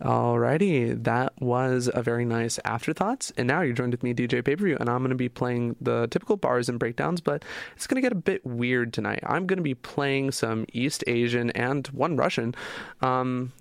[0.00, 3.32] Alrighty, that was a very nice afterthoughts.
[3.36, 6.06] And now you're joined with me, DJ paperview, and I'm going to be playing the
[6.06, 9.20] typical bars and breakdowns, but it's going to get a bit weird tonight.
[9.26, 12.54] I'm going to be playing some East Asian and one Russian
[13.00, 13.52] um,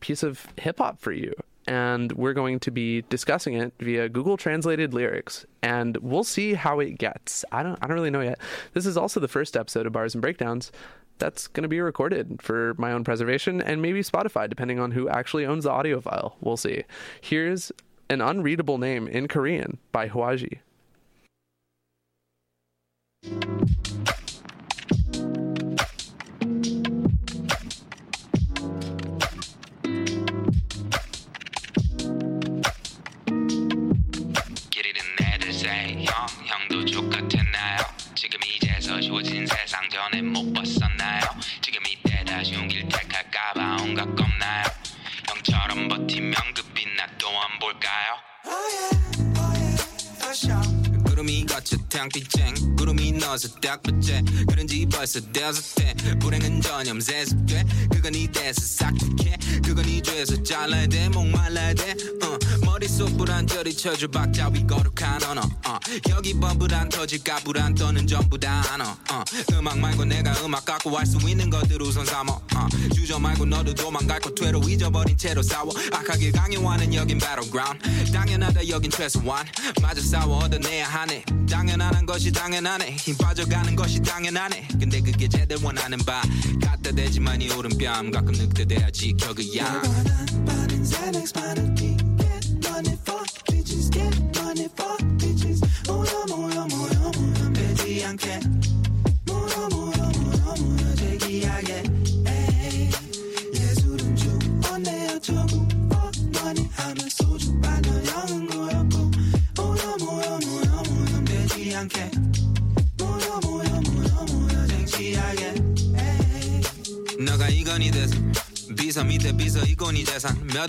[0.00, 1.34] piece of hip hop for you.
[1.68, 6.78] And we're going to be discussing it via Google translated lyrics, and we'll see how
[6.78, 7.44] it gets.
[7.50, 8.38] I don't, I don't really know yet.
[8.72, 10.70] This is also the first episode of Bars and Breakdowns,
[11.18, 15.08] that's going to be recorded for my own preservation and maybe Spotify, depending on who
[15.08, 16.36] actually owns the audio file.
[16.40, 16.84] We'll see.
[17.20, 17.72] Here's
[18.08, 20.58] an unreadable name in Korean by Hwaji.
[39.76, 41.20] 세상 전에 못 벗어나요.
[41.60, 44.64] 지금 이때 다시 용기를 택할까봐 온갖 겁나요.
[45.28, 48.16] 형처럼 버티면 그 빛나 또안 볼까요?
[51.04, 54.22] 구름이 거쳐 태양빛쟁 구름이 넣어서 딱 붙제.
[54.48, 57.64] 그런지 벌써 되었을 때 불행은 전염 세습돼.
[57.90, 59.36] 그건 이 대서 싹둑해.
[59.64, 61.08] 그건 이 죄에서 잘라야 돼.
[61.08, 61.96] 목말라야 돼.
[62.22, 62.38] 어.
[62.64, 65.40] 머릿속 불안절이 쳐줄 박자 위 거룩한 언어.
[65.66, 65.78] 어.
[66.10, 68.84] 여기 범불안 터질까 불안 떠는 전부 다 안어.
[69.10, 69.24] 어.
[69.54, 72.32] 음악 말고 내가 음악 갖고 할 수 있는 것들 우선 삼어.
[72.32, 72.68] 어.
[72.94, 75.72] 주저 말고 너도 도망갈 것 퇴로 잊어버린 채로 싸워.
[75.92, 78.12] 악하게 강요하는 여긴 battleground.
[78.12, 79.44] 당연하다 여긴 최소한.
[79.82, 81.24] 맞아 싸워 얻어내야 하네
[81.56, 82.96] 당연한 것이 당연하네.
[82.96, 84.68] 힘 빠져가는 것이 당연하네.
[84.78, 86.20] 근데 그게 제대로 원하는 바
[86.62, 89.80] 갖다 대지만 이 오른뺨 가끔 늑대돼야 지켜 그야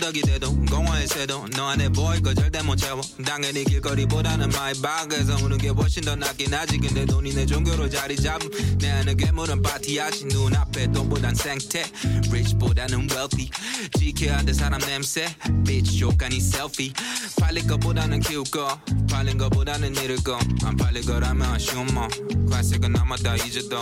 [0.02, 3.00] 억이 돼도 공허의 새도 너 안에 보일 거 절대 못 채워.
[3.24, 6.78] 당연히 길거리보다는 마이박에서 오는 게 훨씬 더 낫긴 하지.
[6.78, 8.48] 근데 돈이 내 종교로 자리 잡음.
[8.78, 10.26] 내 안에 괴물은 파티하지.
[10.26, 11.84] 눈앞에 돈보단 생태
[12.30, 13.50] rich보다는 wealthy.
[13.98, 15.26] 지켜야 돼 사람 냄새
[15.64, 16.92] bitch 욕하니 셀피
[17.40, 18.80] 팔릴 거보다는 키울 거
[19.10, 22.08] 팔린 거보다는 잃을 거안 팔릴 거라면 아쉬운 뭐.
[22.48, 23.80] classic은 아마 다 잊어도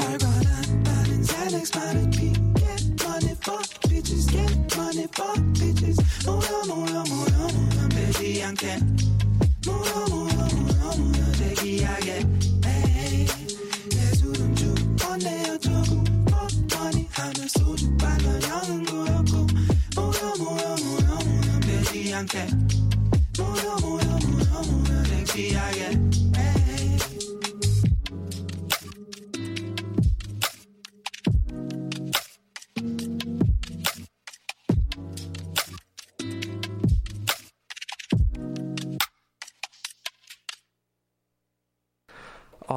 [4.06, 5.98] bitches get money, fuck bitches.
[6.26, 8.78] Mura, mura, mura, mura, me digan que.
[9.66, 10.35] Mura, mura.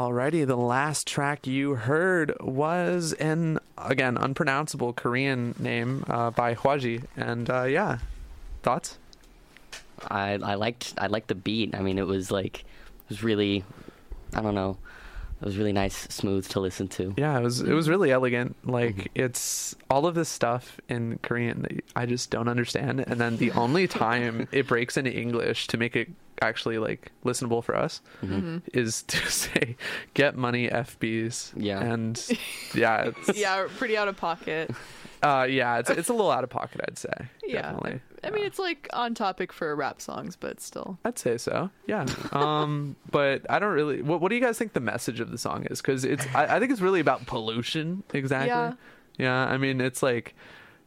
[0.09, 7.03] Alrighty, the last track you heard was an again unpronounceable Korean name uh, by Hwaji,
[7.15, 7.99] and uh, yeah,
[8.63, 8.97] thoughts?
[10.07, 11.75] I I liked I liked the beat.
[11.75, 13.63] I mean, it was like it was really,
[14.33, 14.79] I don't know,
[15.41, 17.13] it was really nice, smooth to listen to.
[17.15, 18.55] Yeah, it was it was really elegant.
[18.65, 23.37] Like it's all of this stuff in Korean that I just don't understand, and then
[23.37, 26.09] the only time it breaks into English to make it
[26.41, 28.01] actually like listenable for us
[28.73, 29.75] is to say
[30.13, 31.81] "get money FBs." Yeah.
[31.81, 32.21] and
[32.75, 34.71] yeah, it's, yeah, pretty out of pocket.
[35.23, 37.13] uh, yeah, it's it's a little out of pocket, I'd say.
[37.45, 37.61] Yeah.
[37.63, 38.01] Definitely.
[38.23, 40.97] I mean, it's like on topic for rap songs, but still.
[41.05, 41.69] I'd say so.
[41.87, 42.05] Yeah.
[42.33, 44.01] Um, but I don't really.
[44.01, 45.81] What, what do you guys think the message of the song is?
[45.81, 46.25] Because it's.
[46.35, 48.03] I, I think it's really about pollution.
[48.13, 48.49] Exactly.
[48.49, 48.73] Yeah.
[49.17, 49.45] Yeah.
[49.45, 50.35] I mean, it's like,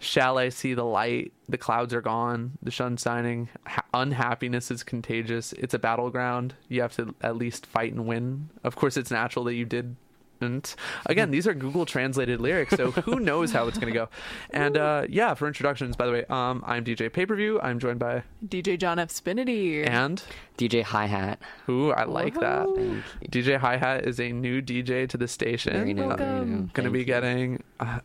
[0.03, 1.33] shall I see the light?
[1.49, 2.59] The clouds are gone.
[2.63, 3.49] The sun's shining.
[3.67, 5.53] Ha- unhappiness is contagious.
[5.55, 6.55] It's a battleground.
[6.69, 8.51] You have to at least fight and win.
[8.65, 9.97] Of course, it's natural that you did.
[10.41, 10.75] And
[11.07, 14.09] again, these are Google translated lyrics, so who knows how it's going to go.
[14.51, 17.61] And uh, yeah, for introductions, by the way, um, I'm DJ paperview.
[17.63, 19.11] I'm joined by DJ John F.
[19.11, 19.87] Spinnedy.
[19.89, 20.21] and
[20.59, 21.41] DJ Hi Hat.
[21.69, 22.67] Ooh, I like that.
[22.67, 23.03] Woohoo.
[23.21, 23.43] Thank you.
[23.43, 25.75] DJ Hi Hat is a new DJ to the station.
[25.75, 26.03] Very new.
[26.05, 26.71] Uh, Welcome.
[26.75, 28.01] Gonna be getting uh,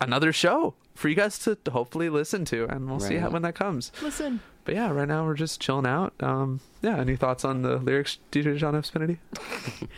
[0.00, 3.54] another show for you guys to hopefully listen to, and we'll see how, when that
[3.54, 3.90] comes.
[4.02, 4.40] Listen.
[4.64, 6.14] But yeah, right now we're just chilling out.
[6.20, 8.90] Um, yeah, any thoughts on the lyrics, DJ John F.
[8.90, 9.18] Spinnedy?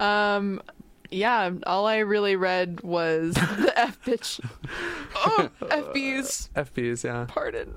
[0.00, 0.60] Um,
[1.10, 4.40] yeah, all I really read was the F bitch.
[5.16, 6.50] Oh, FBs.
[6.50, 7.26] FBs, yeah.
[7.28, 7.74] Pardon.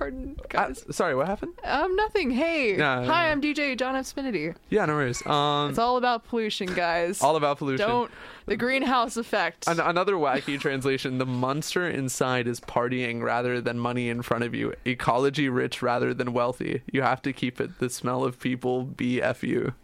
[0.00, 0.82] Pardon, Uh, guys.
[0.90, 1.52] sorry, what happened?
[1.62, 2.30] um, nothing.
[2.30, 3.32] Hey, Yeah, hi, yeah.
[3.32, 4.06] I'm DJ John F.
[4.06, 4.54] Spinnedy.
[4.70, 5.24] Yeah, no worries.
[5.26, 7.20] Um, It's all about pollution, guys.
[7.22, 7.86] all about pollution.
[7.86, 8.10] Don't
[8.46, 9.68] the greenhouse effect.
[9.68, 14.54] An- another wacky translation: the monster inside is partying rather than money in front of
[14.54, 14.72] you.
[14.86, 16.80] Ecology rich rather than wealthy.
[16.90, 17.78] You have to keep it.
[17.78, 18.86] The smell of people.
[18.86, 19.74] BFU.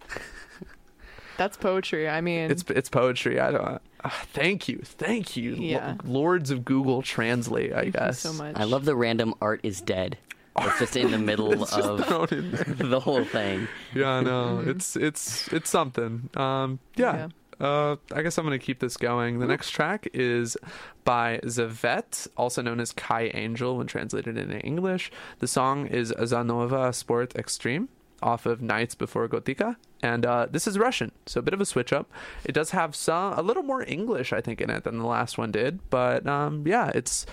[1.36, 2.08] That's poetry.
[2.08, 3.38] I mean, It's it's poetry.
[3.38, 3.82] I don't.
[4.06, 5.94] Uh, thank you, thank you, Lo- Yeah.
[6.04, 7.72] lords of Google Translate.
[7.72, 8.20] I thank you guess.
[8.20, 8.56] so much.
[8.56, 10.18] I love the random art is dead.
[10.58, 11.68] It's just in the middle of
[12.06, 12.64] thrown in there.
[12.78, 13.68] the whole thing.
[13.94, 16.30] Yeah, no, it's it's it's something.
[16.36, 17.28] Um, yeah.
[17.58, 19.38] Uh, I guess I'm gonna keep this going.
[19.38, 20.56] The next track is
[21.04, 25.10] by Zavet, also known as Kai Angel when translated into English.
[25.38, 27.88] The song is Zanova Sport Extreme
[28.22, 31.66] off of Nights Before Gotika, and uh, this is Russian, so a bit of a
[31.66, 32.10] switch up.
[32.44, 35.38] It does have some a little more English, I think, in it than the last
[35.38, 37.26] one did, but um, yeah, it's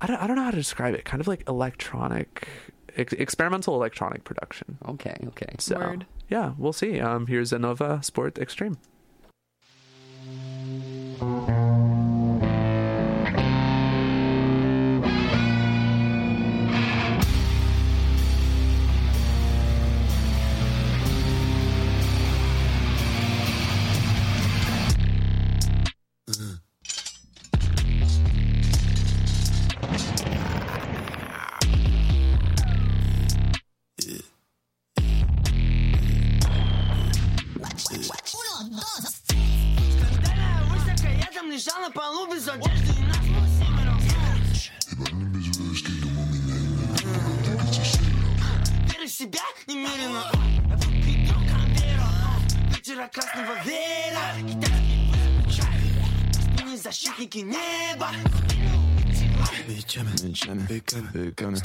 [0.00, 1.04] I don't I don't know how to describe it.
[1.04, 2.48] Kind of like electronic,
[2.96, 4.78] ex- experimental electronic production.
[4.88, 5.54] Okay, okay.
[5.58, 6.06] So Word.
[6.28, 7.00] yeah, we'll see.
[7.00, 8.78] Um, here's Anova Sport Extreme.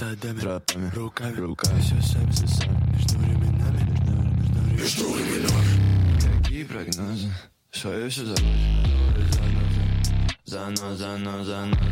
[0.01, 6.43] стадами, тропами, руками, руками, все сами, все сами, между временами, между временами, между временами.
[6.43, 7.31] Какие прогнозы?
[7.71, 8.43] Свое все забыть.
[10.47, 11.85] Заново, заново, заново,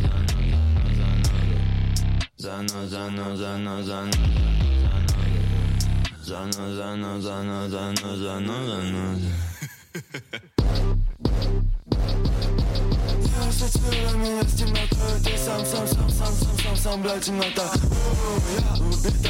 [2.38, 4.22] заново, заново, заново, заново, заново,
[6.24, 9.18] заново, заново, заново, заново, заново.
[10.57, 10.57] Я
[13.59, 15.19] зацепила меня с темнотой.
[15.23, 17.63] Ты сам, сам, сам, сам, сам, сам, сам, блядь, темнота.
[17.63, 19.29] О, Я убита,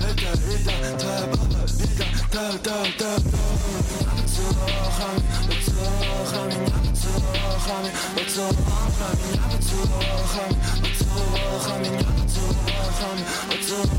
[0.00, 1.60] это Рита Твоя баба.
[1.78, 3.22] Бита, та, та, та, та
[4.18, 4.72] Поцелуй,
[5.48, 9.12] поцелуй, меня поцелуй, поцелуй, меня
[9.48, 9.96] поцелуй,
[11.48, 13.98] поцелуй, меня поцелуй, поцелуй,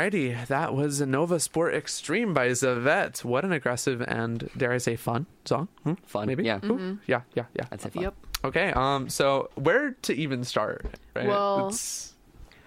[0.00, 3.22] Alrighty, that was Nova Sport Extreme by Zavet.
[3.22, 5.68] What an aggressive and dare I say fun song?
[5.84, 5.92] Hmm?
[6.06, 6.42] Fun, maybe.
[6.44, 6.58] yeah.
[6.64, 7.64] Ooh, yeah, yeah, yeah.
[7.70, 8.04] I'd say fun.
[8.04, 8.14] Yep.
[8.46, 10.86] Okay, um, so where to even start?
[11.14, 11.26] Right?
[11.26, 12.09] Well- It's-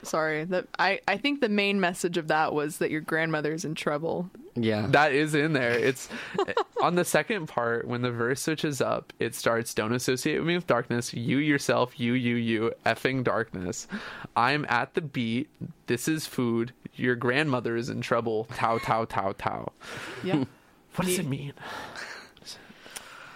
[0.03, 0.43] Sorry.
[0.43, 4.29] That I I think the main message of that was that your grandmother's in trouble.
[4.55, 4.85] Yeah.
[4.89, 5.71] that is in there.
[5.71, 6.09] It's
[6.81, 9.11] on the second part when the verse switches up.
[9.19, 11.13] It starts, "Don't associate me with darkness.
[11.13, 13.87] You yourself, you, you, you, effing darkness.
[14.35, 15.49] I'm at the beat.
[15.87, 16.71] This is food.
[16.95, 18.45] Your grandmother is in trouble.
[18.53, 19.71] Tau, tau, tau, tau.
[20.23, 20.43] Yeah.
[20.95, 21.53] What does it mean?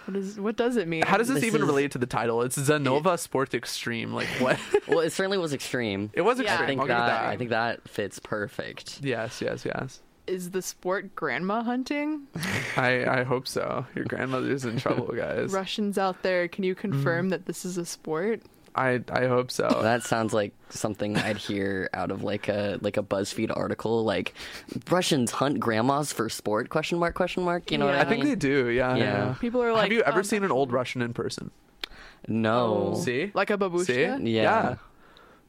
[0.08, 1.02] What is what does it mean?
[1.06, 2.42] How does this, This even is- relate to the title?
[2.42, 4.12] It's Zanova Sport Extreme.
[4.14, 4.58] Like what?
[4.88, 6.10] well, it certainly was extreme.
[6.14, 6.46] it was Yeah.
[6.46, 6.64] extreme.
[6.64, 7.28] I think I'll give it that, that.
[7.28, 9.00] I think that fits perfect.
[9.02, 10.00] Yes, yes, yes.
[10.26, 12.22] is the sport grandma hunting?
[12.76, 13.86] I I hope so.
[13.94, 15.52] Your grandmother's in trouble, guys.
[15.52, 17.30] Russians out there, can you confirm mm-hmm.
[17.30, 18.42] that this is a sport?
[18.78, 19.68] I I hope so.
[19.82, 24.34] That sounds like something I'd hear out of like a like a BuzzFeed article, like
[24.90, 26.68] Russians hunt grandmas for sport?
[26.70, 27.14] Question mark?
[27.14, 27.70] Question mark?
[27.70, 27.98] You know Yeah.
[27.98, 28.06] what I, mean?
[28.06, 28.28] I think mean?
[28.30, 28.68] they do.
[28.68, 28.94] Yeah.
[28.96, 29.02] Yeah.
[29.04, 29.34] yeah.
[29.40, 31.50] People are like, Have you ever um, seen an old Russian in person?
[32.26, 32.94] No.
[33.04, 33.30] See?
[33.34, 34.18] Like a babushka?
[34.18, 34.30] See?
[34.30, 34.76] Yeah.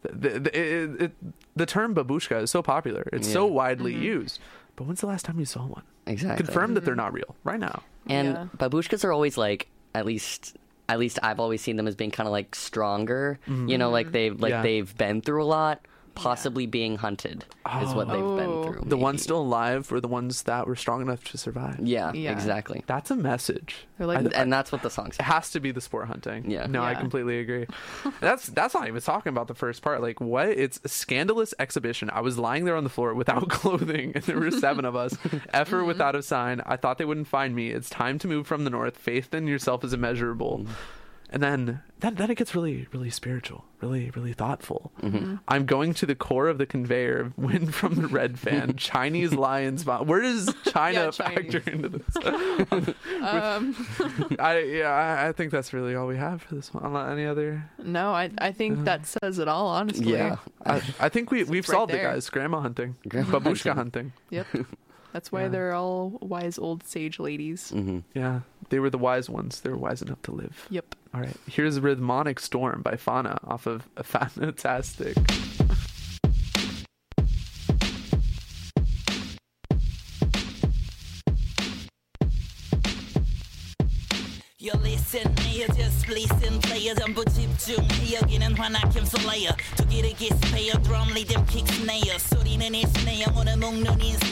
[0.01, 1.11] The, the, it, it,
[1.55, 3.07] the term babushka is so popular.
[3.11, 4.03] It's so widely Mm-hmm.
[4.03, 4.39] used.
[4.75, 5.83] But when's the last time you saw one?
[6.07, 6.45] Exactly.
[6.45, 7.83] Confirm that they're not real right now.
[8.07, 8.45] And Yeah.
[8.57, 10.55] babushkas are always like at least
[10.89, 13.39] at least I've always seen them as being kind of like stronger.
[13.69, 14.13] You know, like mm-hmm.
[14.13, 14.61] they've like Yeah.
[14.63, 15.85] they've been through a lot.
[16.23, 17.45] Possibly being hunted
[17.81, 18.35] is what they've Oh.
[18.35, 18.89] been through.
[18.89, 21.79] The ones still alive were the ones that were strong enough to survive.
[21.81, 22.31] Yeah, Yeah.
[22.31, 22.83] exactly.
[22.87, 23.87] That's a message.
[23.97, 26.49] They're like, I- And that's what the song's It has to be the sport hunting.
[26.49, 26.65] Yeah.
[26.67, 26.99] No, I Yeah.
[26.99, 27.65] completely agree.
[28.21, 30.01] that's that's not even talking about the first part.
[30.01, 30.49] Like what?
[30.49, 32.09] It's a scandalous exhibition.
[32.11, 35.17] I was lying there on the floor without clothing, and there were seven of us.
[35.53, 35.87] Effort mm-hmm.
[35.87, 36.61] without a sign.
[36.65, 37.69] I thought they wouldn't find me.
[37.69, 38.97] It's time to move from the north.
[38.97, 40.65] Faith in yourself is immeasurable.
[40.65, 40.69] Mm.
[41.31, 44.91] And then, then, then it gets really, really spiritual, really, really thoughtful.
[45.47, 47.33] I'm going to the core of the conveyor.
[47.37, 48.75] Wind from the red fan.
[48.77, 49.83] Chinese lions.
[49.83, 52.15] vo- Where does China Yeah, factor into this?
[53.21, 53.75] um,
[54.39, 56.95] I yeah, I, I think that's really all we have for this one.
[57.11, 57.63] Any other?
[57.83, 59.67] no, I I think that says it all.
[59.67, 60.11] Honestly.
[60.13, 60.37] Yeah.
[60.65, 62.29] I, I think we we've right solved it, guys.
[62.29, 64.13] Grandma hunting, Grandma babushka hunting.
[64.31, 64.47] Yep.
[65.13, 65.47] That's why Yeah.
[65.49, 67.69] they're all wise old sage ladies.
[67.69, 69.61] hmm Yeah, they were the wise ones.
[69.61, 70.65] They were wise enough to live.
[70.69, 70.95] Yep.
[71.11, 75.17] All right, here's Rhythmonic Storm by Fauna off of Fantastic.
[84.59, 86.99] You're listening here, just placing players.
[87.03, 89.53] I'm but chip me again and when I came to layer.
[89.77, 92.19] To get a get player, drum lead them kicks, snare.
[92.19, 93.95] Sorry, and it's snare, on a mong no.
[93.99, 94.29] It's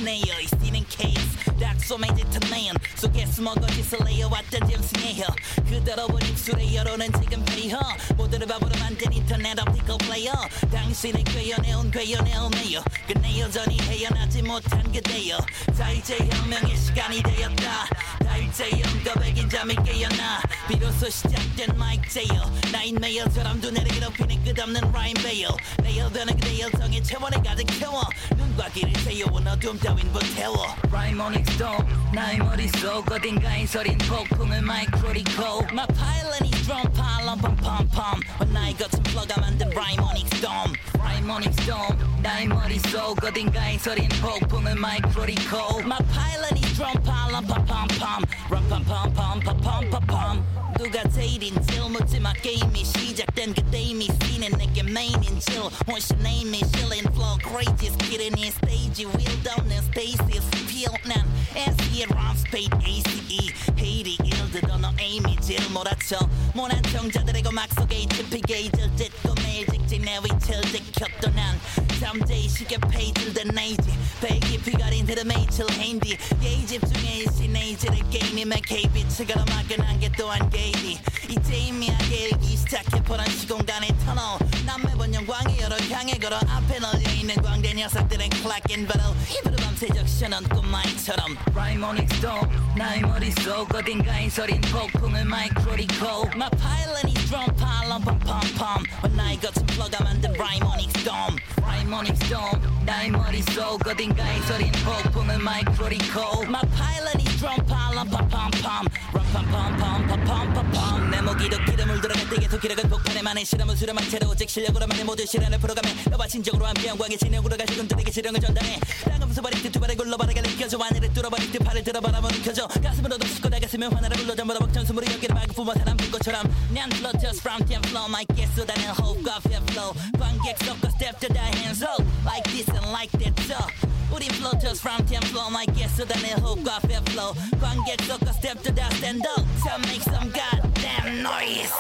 [0.54, 3.99] in case, that 스네어 오늘 목눈 인스네어 이 씨는 케이스 닥소매 디터네인 속에 숨어 거짓을
[4.05, 5.27] 내어왔던 짐승의 혀
[5.69, 7.79] 그대로 본 입술의 여론은 지금 페이허
[8.17, 10.33] 모두를 바보로 만든 인터넷 옵티컬 플레이어
[10.71, 15.39] 당신을 꿰어내온 꿰어내온 메요 끝내 여전히 헤어나지 못한 그대여
[15.77, 17.87] 자 이제 혁명의 시간이 되었다
[18.25, 24.93] 다 일제히 언급에긴 잠이 깨어나 비로소 시작된 마이크 제어 나인 메이어처럼 두 내를 괴롭히는 끝없는
[24.93, 25.49] 라인 베일
[25.83, 28.03] 레이어되는 그대 여성의 체원에 가득 채워
[28.37, 31.76] 눈과 귀를 채워온 어둠 따윈 불태워 라이모닉 스톰
[32.15, 38.75] 나의 머릿속 어딘가에 서린 폭풍을 마이크로리코 My pilot is drum pile pum pum pum 나의
[38.75, 40.51] 거친 플러가 만든 라이모닉 스톰
[40.99, 47.89] 라이모닉 스톰 나의 머릿속 어딘가에 서린 폭풍을 마이크로리코 My pilot is drum pile pum pum
[47.99, 53.55] pum rum pum pum pum pum pum pum pum 누가 제일인지 묻지 마 게임이 시작된
[53.55, 55.53] 그때 이미 씨는 내게 메인인지
[55.87, 60.93] What's your name is chillin' flow crazy skitting in stage wheel down in spaces feel
[61.07, 61.25] 난
[61.55, 66.19] SE round spade ACE 헤이리 일드도 너 에이미지를 몰아쳐
[66.55, 71.61] 모난 청자들의 고막 속에 TP게 잊을 짓고 매일 직진 내 위치를 지켰던 난
[72.01, 79.27] 잠재의 시계 페이지를 든 네이지 배기 피가린 드르메이칠 핸디 예의 집중해 일시 네이지를 게임임의 KB치
[79.27, 80.99] 가로막은 한개 또한 게이디
[81.29, 87.37] 이제 이미 하게이기 시작해 보란 시공간의 터널 난 매번 영광의 여러 향해 걸어 앞에 널려있는
[87.37, 89.05] 광대 녀석들은 클락 앤 배럴
[89.39, 97.29] 입으로 밤새 적셔놓은 꽃마이처럼 라이모닉 스톰 나의 머릿속 어딘가에 서린 폭풍을 마이크로리코 My pilot is
[97.29, 101.37] drum pile pum pum pum 나의 거친 플러가 만든 라이모닉 스톰
[101.68, 103.86] 라이모닉 스톰 나의 머릿속.
[103.86, 109.76] 어딘가에 서린 폭풍을 마이크로리코 My pilot is drum pile pum pum pum rum pum pum
[109.78, 113.76] pum pum pum pum pum 내 목이도 기름을 들어갈 때 계속 기력은 폭발해 많은 실험을
[113.76, 118.12] 수렴한 채로 오직 실력으로 만의 모든 실현을 풀어가며 너와 진정으로 함께 영광의 진영으로 가시 군들에게
[118.12, 118.80] 지령을 전달해.
[119.04, 120.78] 땅은 부숴버릴 듯두 발을 굴러버리게 느껴져.
[120.78, 122.68] 하늘을 뚫어버릴 듯 팔을 들어바라보 느껴져.
[122.68, 126.44] 가슴을 얻어붙고 내 가슴에 화나를 불러 전부 다 벅찬 숨으로 여기를 마구 뿜어 사람 불꽃처럼.
[126.74, 128.10] 난 floaters from the flow.
[128.10, 129.94] 마이크에 쏟아낸 호흡과 flow.
[130.18, 133.72] 관객 섞어 step to the hands up like this and like that up.
[134.10, 137.34] Put in flow just from temple, my guess so then it hook off the flow.
[137.60, 139.44] Can't get so step to that stand up.
[139.64, 141.72] to make some goddamn noise.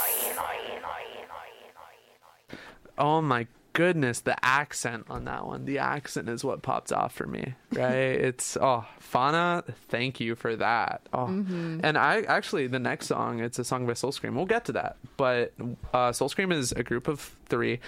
[2.97, 5.65] Oh my goodness, the accent on that one.
[5.65, 7.93] The accent is what pops off for me, right?
[7.93, 11.01] it's oh, Fauna, thank you for that.
[11.13, 11.81] Oh, mm-hmm.
[11.83, 14.33] and I actually the next song, it's a song by Soul Scream.
[14.33, 15.53] We'll get to that, but
[15.93, 17.79] uh, Soul Scream is a group of three,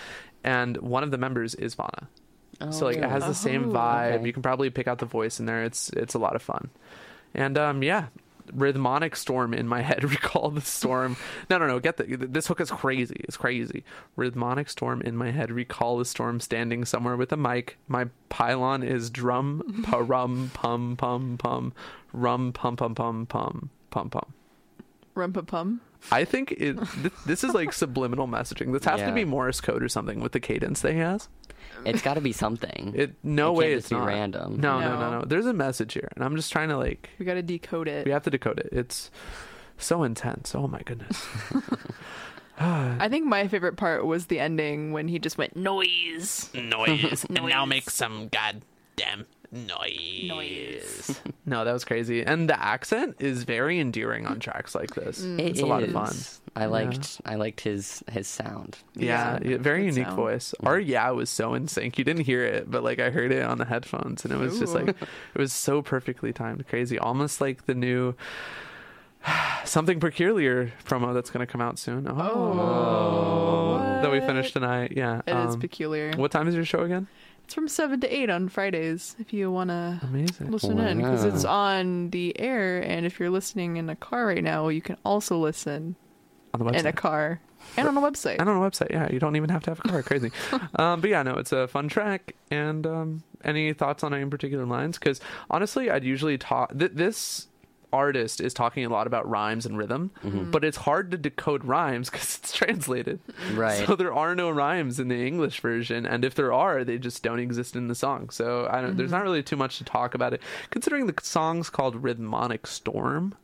[0.44, 2.08] and one of the members is Fauna.
[2.72, 4.14] so like it has the same Oh, vibe.
[4.16, 4.26] okay.
[4.26, 5.64] You can probably pick out the voice in there.
[5.64, 6.70] It's it's a lot of fun,
[7.34, 8.08] and um yeah.
[8.52, 10.04] Rhythmonic storm in my head.
[10.04, 11.18] Recall the storm.
[11.52, 11.80] No, no, no.
[11.80, 13.22] Get the this hook is crazy.
[13.26, 13.84] It's crazy.
[14.18, 15.52] Rhythmonic storm in my head.
[15.52, 17.78] Recall the storm standing somewhere with a mic.
[17.88, 21.74] My pylon is drum, pa rum, pum, pum, pum,
[22.12, 24.34] rum, pum, pum, pum, pum, pum, pum.
[25.16, 25.82] Rumpa pum.
[26.12, 26.78] I think it.
[27.02, 28.72] Th- this is like subliminal messaging.
[28.74, 31.28] This has to be Morse code or something with the cadence that he has.
[31.86, 32.94] It's got to be something.
[32.98, 34.60] It no It way can't it's just be not random.
[34.60, 35.20] No, no, no, No.
[35.20, 35.26] no.
[35.26, 37.10] There's a message here, and I'm just trying to like.
[37.20, 38.06] We got to decode it.
[38.06, 38.70] We have to decode it.
[38.72, 39.12] It's
[39.78, 40.54] so intense.
[40.56, 41.26] Oh my goodness.
[42.62, 46.50] I think my favorite part was the ending when he just went noise.
[46.54, 47.26] Noise.
[47.30, 47.70] and now Noise.
[47.70, 51.20] make some goddamn Noise.
[51.46, 52.24] no, that was crazy.
[52.24, 55.24] And the accent is very endearing on tracks like this.
[55.24, 56.16] It it's a lot of fun.
[56.56, 58.78] I liked I liked his his sound.
[58.96, 60.16] Yeah, Yeah, yeah, very good unique sound.
[60.16, 60.54] voice.
[60.64, 61.98] Our yeah was so in sync.
[61.98, 64.60] You didn't hear it, but like I heard it on the headphones, and it was
[64.60, 64.98] just like it
[65.38, 68.16] was so perfectly timed, crazy, almost like the new
[69.66, 72.08] something peculiar promo that's going to come out soon.
[72.08, 74.94] Oh, that we finished tonight.
[74.96, 76.14] Yeah, It is um, peculiar.
[76.16, 77.08] What time is your show again?
[77.50, 79.16] It's from seven to eight on Fridays.
[79.18, 80.00] If you want to
[80.40, 84.44] listen in, because it's on the air, and if you're listening in a car right
[84.44, 85.96] now, you can also listen
[86.54, 86.80] On the website.
[86.82, 87.42] in a car
[87.76, 88.36] and on a website.
[88.38, 90.04] And on a website, yeah, you don't even have to have a car.
[90.04, 90.32] Crazy,
[90.76, 92.36] um, but yeah, no, it's a fun track.
[92.52, 95.00] And um, any thoughts on any particular lines?
[95.00, 96.78] Because honestly, I'd usually talk.
[96.78, 97.48] Th- this
[97.92, 100.52] artist is talking a lot about rhymes and rhythm, mm-hmm.
[100.52, 103.20] but it's hard to decode rhymes because it's translated.
[103.54, 103.86] Right.
[103.86, 107.24] So there are no rhymes in the English version, and if there are, they just
[107.24, 108.30] don't exist in the song.
[108.30, 108.98] So I don't.
[108.98, 109.24] There's not mm-hmm.
[109.26, 113.36] really too much to talk about it, considering the song's called "Rhythmonic Storm."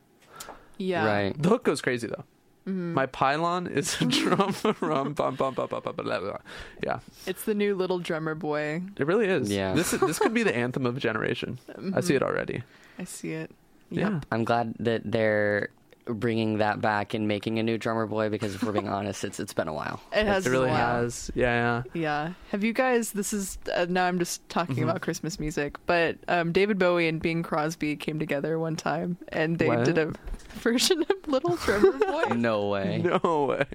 [0.78, 1.06] Yeah.
[1.06, 1.42] Right.
[1.42, 2.24] The hook goes crazy though.
[2.66, 2.94] Mm-hmm.
[2.94, 6.38] My pylon is a drum, rum, bum, bum, bum, bum, bum, blah, blah, blah.
[6.82, 8.82] Yeah, It's the new little drummer boy.
[8.96, 9.52] it really is.
[9.52, 9.72] Yeah.
[9.74, 11.60] this is, this could be the anthem of a generation.
[11.94, 12.24] I see it mm-hmm.
[12.24, 12.64] already.
[12.98, 13.52] I see it.
[13.90, 15.68] Yeah, I'm glad that they're
[16.08, 19.40] bringing that back and making a new drummer boy because if we're being honest, it's
[19.40, 20.00] it's been a while.
[20.12, 21.02] It has it really been a while.
[21.02, 21.30] has.
[21.34, 22.00] Yeah, yeah.
[22.00, 22.32] Yeah.
[22.50, 23.10] Have you guys?
[23.12, 24.06] This is uh, now.
[24.06, 24.88] I'm just talking Mm-hmm.
[24.88, 29.58] about Christmas music, but um, David Bowie and Bing Crosby came together one time, and
[29.58, 29.84] they What?
[29.84, 30.12] did a
[30.60, 32.34] version of Little Drummer Boy.
[32.36, 33.02] No way.
[33.04, 33.66] No way.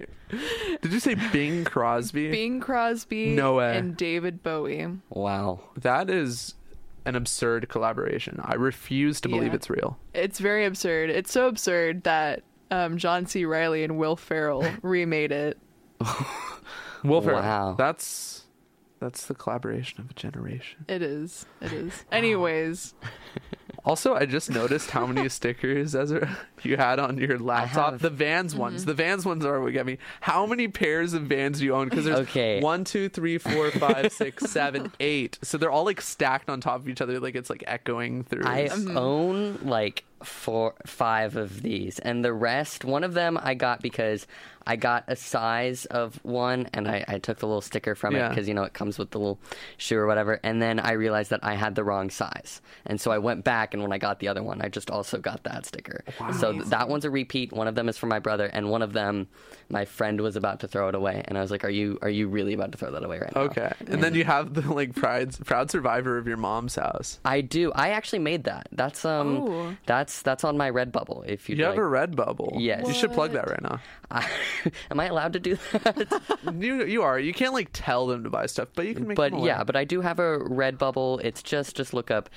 [0.82, 2.32] Did you say Bing Crosby?
[2.32, 3.36] Bing Crosby.
[3.36, 3.78] No way.
[3.78, 4.88] And David Bowie.
[5.10, 5.60] Wow.
[5.76, 6.54] That is
[7.06, 8.40] an absurd collaboration.
[8.44, 9.56] I refuse to believe Yeah.
[9.56, 9.98] it's real.
[10.14, 11.10] It's very absurd.
[11.10, 13.44] It's so absurd that um, John C.
[13.46, 15.58] Reilly and Will Ferrell remade it.
[17.04, 17.42] Will Ferrell.
[17.42, 17.76] Wow.
[17.78, 18.46] That's
[19.00, 20.86] that's the collaboration of a generation.
[20.88, 21.46] It is.
[21.60, 22.06] It is.
[22.12, 22.94] Anyways,
[23.84, 28.00] Also, I just noticed how many stickers Ezra you had on your laptop.
[28.00, 28.82] The Vans ones.
[28.82, 28.88] Mm-hmm.
[28.88, 29.98] The Vans ones are what get me.
[30.22, 31.90] How many pairs of Vans do you own?
[31.90, 32.62] Because there's Okay.
[32.62, 35.40] one, two, three, four, five, six, seven, eight.
[35.42, 38.46] So they're all like stacked on top of each other, like it's like echoing through.
[38.46, 38.98] I mm-hmm.
[38.98, 44.28] own like four, five of these, and the rest, one of them I got because
[44.68, 48.20] I got a size of one, and I, I took the little sticker from it
[48.20, 48.30] Yeah.
[48.30, 49.40] because you know it comes with the little
[49.78, 53.12] shoe or whatever, and then I realized that I had the wrong size, and so
[53.12, 55.66] I went back, and when I got the other one, I just also got that
[55.66, 56.04] sticker.
[56.40, 57.52] So th- that one's a repeat.
[57.52, 59.28] One of them is for my brother, and one of them,
[59.70, 62.10] my friend was about to throw it away, and I was like, "Are you are
[62.10, 64.62] you really about to throw that away right now?" Okay, and then you have the
[64.72, 67.20] like pride, proud survivor of your mom's house.
[67.26, 67.72] I do.
[67.74, 68.68] I actually made that.
[68.72, 69.38] That's um.
[69.38, 69.76] Oh.
[69.88, 71.26] That's that's on my Redbubble.
[71.28, 71.76] If you'd You like.
[71.76, 72.58] have a Redbubble.
[72.60, 72.88] Yes.
[72.88, 73.80] you should plug that right now.
[74.10, 74.28] I,
[74.92, 76.22] am I allowed to do that?
[76.60, 77.20] You you are.
[77.20, 79.16] You can't like tell them to buy stuff, but you can make.
[79.16, 81.22] but yeah, but I do have a Redbubble.
[81.24, 82.30] It's just just look up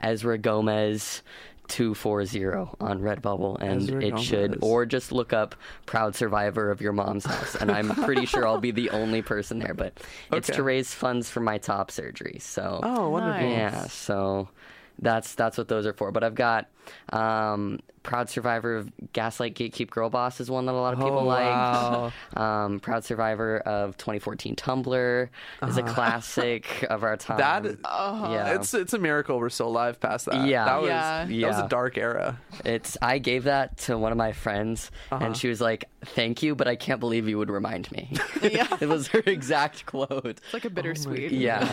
[0.00, 1.22] Ezra Gomez.
[1.68, 2.44] 240
[2.80, 5.54] on Redbubble and Ezra it should or just look up
[5.86, 9.58] proud survivor of your mom's house and I'm pretty sure I'll be the only person
[9.58, 9.98] there but
[10.32, 13.48] it's to raise funds for my top surgery so Oh, wonderful.
[13.48, 14.48] Yeah, so
[14.98, 16.12] that's that's what those are for.
[16.12, 16.68] But I've got
[17.12, 21.20] um, Proud Survivor of Gaslight Gatekeep Girl Boss is one that a lot of people
[21.20, 21.44] Oh, like.
[21.44, 22.12] wow.
[22.36, 25.28] Um, Proud Survivor of 2014 Tumblr
[25.68, 27.38] is a classic of our time.
[27.38, 30.46] That yeah, it's it's a miracle we're still alive past that.
[30.46, 30.64] Yeah.
[30.64, 31.24] that was Yeah.
[31.26, 32.38] that was a dark era.
[32.64, 32.96] it's.
[33.00, 35.24] I gave that to one of my friends, Uh-huh.
[35.24, 38.10] and she was like, "Thank you, but I can't believe you would remind me."
[38.42, 38.66] Yeah.
[38.80, 40.24] it was her exact quote.
[40.24, 41.30] it's like a bittersweet.
[41.32, 41.72] Yeah,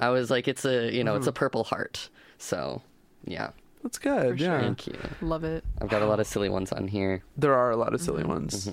[0.00, 1.18] I was like, "It's a you know, Mm-hmm.
[1.18, 2.82] it's a purple heart." So,
[3.24, 3.50] yeah.
[3.82, 4.36] That's good.
[4.38, 4.60] For yeah, sure.
[4.60, 4.94] Thank you.
[5.20, 5.64] Love it.
[5.80, 7.22] I've got a lot of silly ones on here.
[7.36, 8.70] there are a lot of silly ones,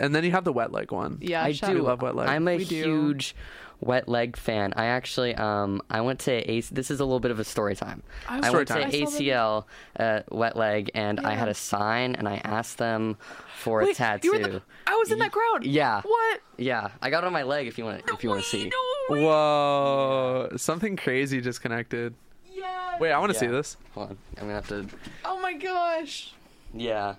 [0.00, 1.18] and then you have the wet leg one.
[1.20, 1.84] Yeah, I shout do out.
[1.84, 2.28] love wet leg.
[2.28, 2.74] I'm a We do.
[2.74, 3.36] huge
[3.80, 4.72] wet leg fan.
[4.76, 7.76] I actually um I went to A this is a little bit of a story
[7.76, 8.02] time.
[8.28, 8.82] Oh, I Story went to time.
[8.88, 9.20] I saw that.
[9.22, 9.64] ACL
[10.00, 13.16] uh, wet leg and I had a sign and I asked them
[13.56, 14.26] for a Wait, tattoo.
[14.26, 15.64] you were in the, I was in that crowd.
[15.64, 16.02] Yeah.
[16.02, 16.40] What?
[16.58, 18.64] Yeah, I got it on my leg if you want if you want to see.
[18.68, 19.24] No way.
[19.24, 22.14] Whoa, something crazy just connected.
[22.60, 22.98] Yeah.
[22.98, 23.76] Wait, I want to see this.
[23.94, 24.18] Hold on.
[24.38, 26.32] I'm going to have to Oh my gosh.
[26.74, 27.14] Yeah.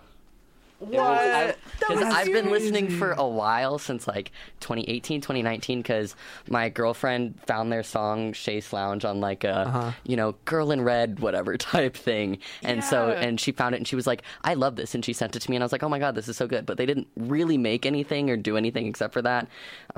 [0.81, 1.57] What?
[1.79, 5.79] Because I've been listening for a while since like 2018, 2019.
[5.81, 6.15] Because
[6.49, 9.91] my girlfriend found their song "Chaise Longue" on like a Uh-huh.
[10.03, 13.87] you know girl in red whatever type thing, and so and she found it and
[13.87, 15.71] she was like, "I love this," and she sent it to me, and I was
[15.71, 18.37] like, "Oh my god, this is so good." But they didn't really make anything or
[18.37, 19.47] do anything except for that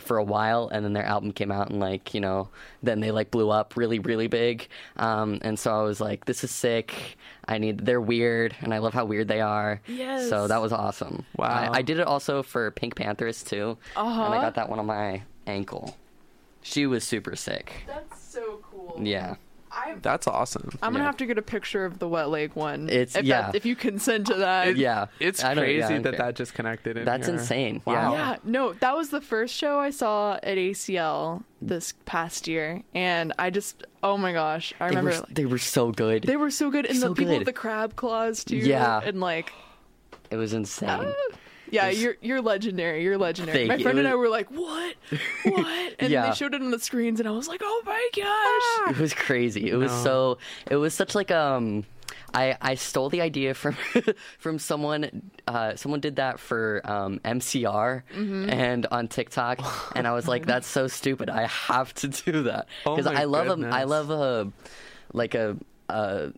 [0.01, 2.49] for a while, and then their album came out and like you know
[2.81, 4.67] then they like blew up really really big,
[4.97, 7.17] um, and so I was like, "This is sick."
[7.47, 7.86] I need.
[7.86, 9.82] They're weird, and I love how weird they are.
[9.88, 10.29] Yes.
[10.29, 11.25] So that was awesome.
[11.36, 11.47] Wow.
[11.73, 14.23] I, I did it also for PinkPantheress too, Uh-huh.
[14.25, 15.97] and I got that one on my ankle.
[16.62, 17.84] She was super sick.
[17.88, 18.97] That's so cool.
[19.01, 19.36] Yeah.
[20.01, 20.69] That's awesome.
[20.81, 21.07] I'm gonna Yeah.
[21.07, 22.89] have to get a picture of the wet leg one.
[22.89, 23.43] It's- if yeah.
[23.43, 24.75] That, if you consent to that.
[24.77, 26.25] Yeah, It's I know, yeah, I crazy don't that care.
[26.27, 27.36] that just connected in That's here.
[27.36, 27.81] insane.
[27.86, 28.13] Wow.
[28.13, 33.33] Yeah, no, that was the first show I saw at ACL this past year, and
[33.39, 36.23] I just, oh my gosh, I They remember were, like, they were so good.
[36.23, 37.39] they were so good, and so the people good.
[37.39, 38.57] with the crab claws too.
[38.57, 38.99] Yeah.
[39.03, 39.51] and like,
[40.29, 40.89] it was insane.
[40.89, 41.36] Ah.
[41.73, 43.03] Yeah, It's- you're you're legendary.
[43.03, 43.57] You're legendary.
[43.59, 43.83] Thank my you.
[43.83, 44.95] friend It and I were like, what,
[45.45, 45.93] what?
[45.99, 46.27] And Yeah.
[46.29, 48.95] they showed it on the screens, and I was like, oh my gosh.
[48.97, 49.69] It was crazy.
[49.69, 50.38] It was so.
[50.69, 51.86] It was such like um.
[52.36, 53.75] I, I stole the idea from
[54.39, 55.29] from someone.
[55.47, 58.49] Uh, someone did that for um, MCR Mm-hmm.
[58.49, 59.59] and on TikTok,
[59.95, 61.29] and I was like, "That's so stupid.
[61.29, 63.89] I have to do that Oh because my I love a I goodness.
[63.89, 64.51] love a
[65.13, 65.57] like a,
[65.89, 66.31] a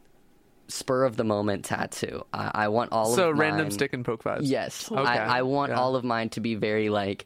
[0.68, 2.26] spur of the moment tattoo.
[2.34, 3.24] I, I want all of mine.
[3.26, 4.42] So of random mine- stick and poke vibes.
[4.44, 5.02] Yes, Okay.
[5.02, 5.80] I, I want Yeah.
[5.80, 7.26] all of mine to be very like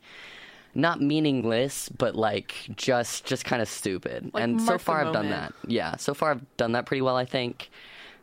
[0.75, 4.32] not meaningless, but like just just kind of stupid.
[4.34, 5.54] Like, and so far I've done that.
[5.67, 7.15] Yeah, so far I've done that pretty well.
[7.15, 7.69] I think.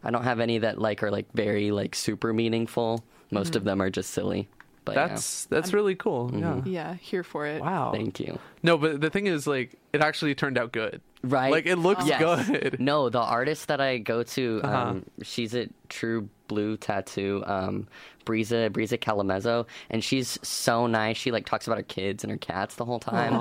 [0.05, 3.05] I don't have any that like are like very like super meaningful.
[3.33, 3.57] Most Mm-hmm.
[3.57, 4.49] of them are just silly.
[4.85, 5.09] But yeah.
[5.09, 6.31] That's that's really cool.
[6.33, 6.63] Yeah.
[6.65, 7.61] Yeah, here for it.
[7.61, 7.91] Wow.
[7.93, 8.39] thank you.
[8.63, 11.01] No, but the thing is, like, it actually turned out good.
[11.23, 11.51] Right?
[11.51, 12.21] Like, it looks Yes.
[12.49, 12.77] good.
[12.79, 14.77] No, the artist that I go to, Uh-huh.
[14.77, 17.89] um, she's a True Blue Tattoo, um,
[18.25, 21.17] Breeza Breeza Calamezzo, and she's so nice.
[21.17, 23.35] She like talks about her kids and her cats the whole time,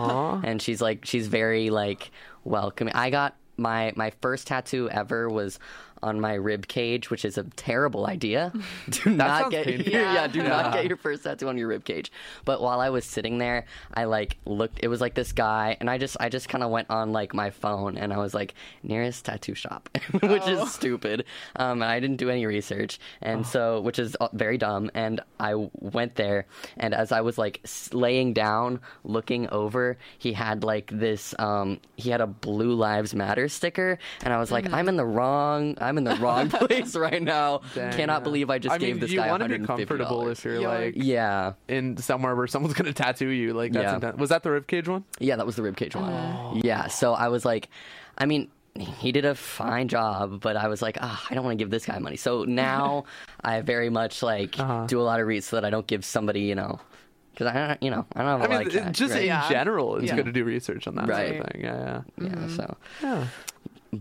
[0.44, 2.10] and she's like she's very like
[2.44, 2.94] welcoming.
[2.96, 5.60] I got my my first tattoo ever was
[6.06, 8.54] on my rib cage, which is a terrible idea.
[8.90, 9.92] Do not get painful.
[9.92, 10.28] yeah.
[10.28, 12.12] do not get your first tattoo on your rib cage.
[12.46, 14.80] But while I was sitting there, I like looked.
[14.84, 17.34] It was like this guy, and I just I just kind of went on like
[17.34, 20.64] my phone, and I was like nearest tattoo shop, which Oh.
[20.64, 21.26] is stupid.
[21.56, 24.92] Um, and I didn't do any research, and so which is uh, very dumb.
[24.94, 26.46] And I went there,
[26.78, 31.34] and as I was like laying down, looking over, he had like this.
[31.40, 35.06] Um, he had a Blue Lives Matter sticker, and I was like, I'm in the
[35.06, 35.78] wrong.
[35.82, 37.62] I'm in the wrong place right now.
[37.74, 38.24] Dang, Cannot yeah.
[38.24, 39.66] believe I just I gave mean, this you guy want to be $150.
[39.66, 40.68] comfortable if you're Yeah.
[40.68, 41.54] like Yeah.
[41.68, 43.54] in somewhere where someone's gonna tattoo you.
[43.54, 43.96] Like that's Yeah.
[43.96, 44.18] intense.
[44.18, 45.04] Was that the ribcage one?
[45.20, 46.62] Yeah, that was the ribcage one.
[46.64, 47.70] Yeah, so I was like,
[48.18, 51.58] I mean, he did a fine job, but I was like, ah, I don't want
[51.58, 52.18] to give this guy money.
[52.18, 53.06] So now
[53.44, 54.86] I very much like Uh-huh.
[54.88, 56.80] do a lot of reads so that I don't give somebody, you know,
[57.32, 59.14] because I don't, you know, I don't have a I mean, lot of cash, just
[59.14, 59.22] right?
[59.22, 59.50] in Yeah.
[59.50, 60.16] general, it's Yeah.
[60.16, 61.40] good to do research on that sort Right.
[61.40, 61.62] of thing.
[61.64, 62.28] Yeah, yeah.
[62.30, 62.48] yeah.
[62.50, 63.28] So, Yeah.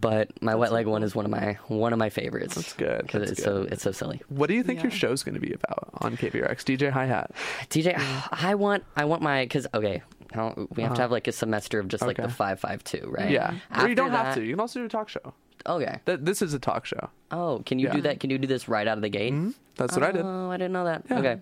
[0.01, 2.55] But my wet leg one is one of my one of my favorites.
[2.55, 3.45] That's good, because it's good.
[3.45, 4.23] so it's so silly.
[4.29, 4.99] What do you think your Yeah.
[4.99, 6.65] show's going to be about on KVRX?
[6.65, 7.31] DJ Hi Hat.
[7.71, 7.95] DJ,
[8.33, 10.03] I want I want my because okay,
[10.35, 10.53] we have
[10.93, 10.95] Uh-huh.
[10.95, 12.33] to have like a semester of just like the Okay.
[12.33, 13.31] five five two, right?
[13.31, 13.55] Yeah.
[13.79, 14.43] or you don't have to.
[14.45, 15.35] You can also do a talk show.
[15.67, 15.99] Okay.
[16.05, 17.09] That this is a talk show.
[17.31, 17.95] Oh, can you Yeah.
[17.95, 18.21] do that?
[18.21, 19.33] Can you do this right out of the gate?
[19.77, 20.23] That's what I did.
[20.25, 21.05] Oh, I didn't know that.
[21.09, 21.19] Yeah.
[21.19, 21.37] Okay.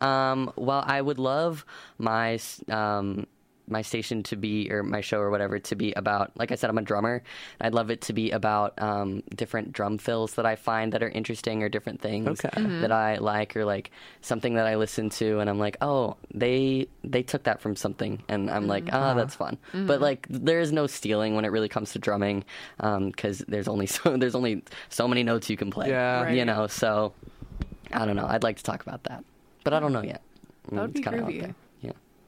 [0.00, 1.64] Um, well, I would love
[1.96, 3.26] my um,
[3.70, 6.36] my station to be or my show or whatever to be about.
[6.36, 7.22] Like I said, I'm a drummer.
[7.60, 11.08] I'd love it to be about um, different drum fills that I find that are
[11.08, 12.48] interesting or different things Okay.
[12.48, 12.80] Mm-hmm.
[12.82, 16.88] that I like or like something that I listen to and I'm like, oh, they
[17.04, 18.96] they took that from something and I'm like, mm-hmm.
[18.96, 19.58] ah, that's fun.
[19.72, 20.02] But mm-hmm.
[20.02, 22.44] like, there is no stealing when it really comes to drumming
[22.80, 25.88] um, because there's only so there's only so many notes you can play.
[25.88, 26.22] Yeah.
[26.22, 26.36] Right.
[26.36, 27.12] You know, so
[27.92, 28.26] I don't know.
[28.26, 29.24] I'd like to talk about that,
[29.64, 30.22] but I don't know yet.
[30.70, 31.54] Mm, that would It's be kinda out groovy.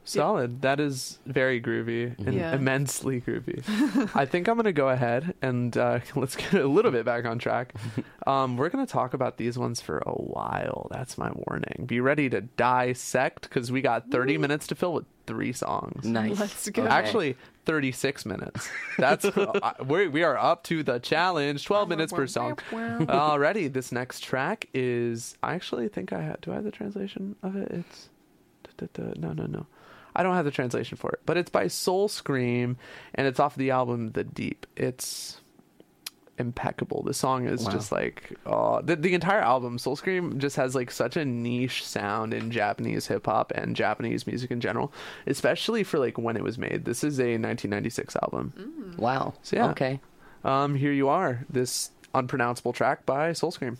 [0.05, 0.19] There.
[0.21, 0.23] Yeah.
[0.23, 0.61] Solid.
[0.61, 2.53] That is very groovy and Yeah.
[2.55, 3.63] immensely groovy.
[4.15, 7.25] I think I'm going to go ahead and uh, let's get a little bit back
[7.25, 7.73] on track.
[8.27, 10.87] Um, we're going to talk about these ones for a while.
[10.91, 11.85] That's my warning.
[11.87, 16.05] Be ready to dissect because we got 30 minutes to fill with three songs.
[16.05, 16.39] Nice.
[16.39, 16.83] Let's go.
[16.83, 16.91] Okay.
[16.91, 17.35] Actually,
[17.65, 18.69] 36 minutes.
[18.99, 21.65] That's uh, we're, we are up to the challenge.
[21.65, 22.59] 12 minutes per song.
[23.09, 25.35] Already, this next track is.
[25.41, 26.41] I actually think I had.
[26.41, 27.71] Do I have the translation of it?
[27.71, 28.09] It's.
[28.77, 29.65] da, da, da, No, no, no.
[30.15, 32.77] I don't have the translation for it, but it's by Soul Scream,
[33.15, 34.65] and it's off the album The Deep.
[34.75, 35.37] It's
[36.37, 37.03] impeccable.
[37.03, 37.71] The song is Wow.
[37.71, 39.77] just like oh, the the entire album.
[39.77, 44.25] Soul Scream just has like such a niche sound in Japanese hip hop and Japanese
[44.25, 44.91] music in general,
[45.27, 46.85] especially for like when it was made.
[46.85, 48.95] This is a 1996 album.
[48.97, 49.33] Wow.
[49.43, 49.69] So, yeah.
[49.71, 49.99] Okay.
[50.43, 51.45] Um, here you are.
[51.49, 53.77] This unpronounceable track by Soul Scream.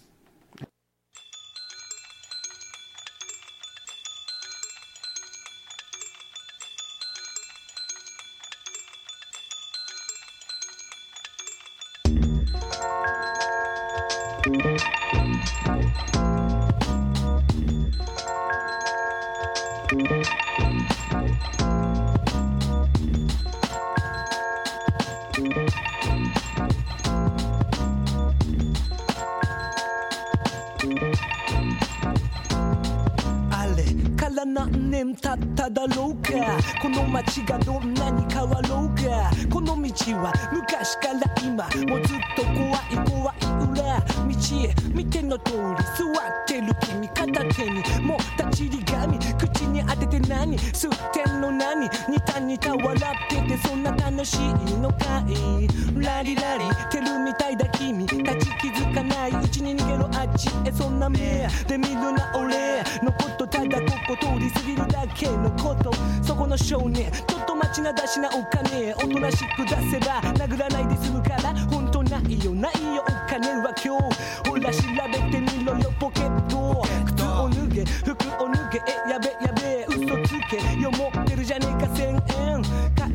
[66.21, 82.01] そこの少年ちょっと待ちなだしなお金おとなしく出せば殴らないで済むから本当ないよないよお金は今日ほら調べてみろよポケット靴を脱げ服を脱げえやべやべ嘘つけよ持ってるじゃねえか1000
[82.49, 82.61] 円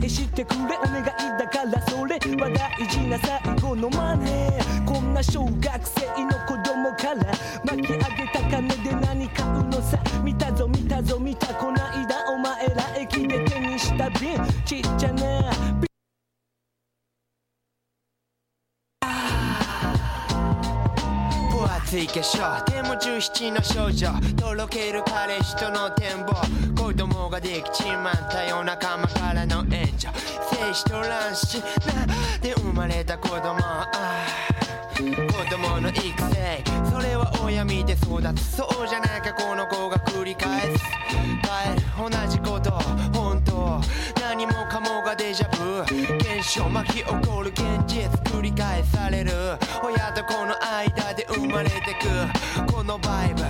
[0.01, 7.33] 返してくれお願いだからそれは大事な最後のマネーこんな小学生の子供から
[7.65, 12.16] 巻き上げた金で何買うのさ見たぞ見たぞ見たこないだ
[14.17, 15.46] jardim Tite
[21.99, 26.35] い化粧でも17の少女とろける彼氏との展望
[26.81, 30.09] 子供ができちまったよ仲間からの援助
[30.51, 31.59] 精子と卵子
[31.95, 32.07] な
[32.41, 34.57] で生まれた子供ああ
[34.97, 35.03] 子
[35.51, 36.03] 供の育
[36.35, 38.57] 成それは親見て育つ。
[38.57, 40.85] そうじゃなきゃこの子が繰り返す。
[41.09, 42.11] 帰る。
[42.11, 42.71] 同じこと。
[43.13, 43.81] 本当。
[44.21, 45.85] 何もかもがデジャブ。
[46.39, 49.31] 現象巻き起こる現実繰り返される。
[49.83, 52.71] 親と子の間で生まれてく。
[52.71, 53.43] このバイブ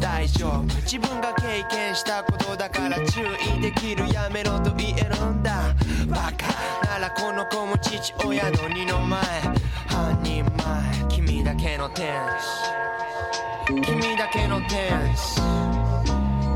[0.00, 0.62] 大丈夫。
[0.80, 3.20] 自分が経験したことだから注
[3.54, 4.08] 意できる。
[4.14, 5.74] やめろと言えるんだ。
[6.08, 9.20] バカならこの子も父親の二の前。
[9.88, 11.08] 半人前。
[11.10, 12.06] 君だけの天
[12.40, 13.82] 使。
[13.82, 15.38] 君だけの天使。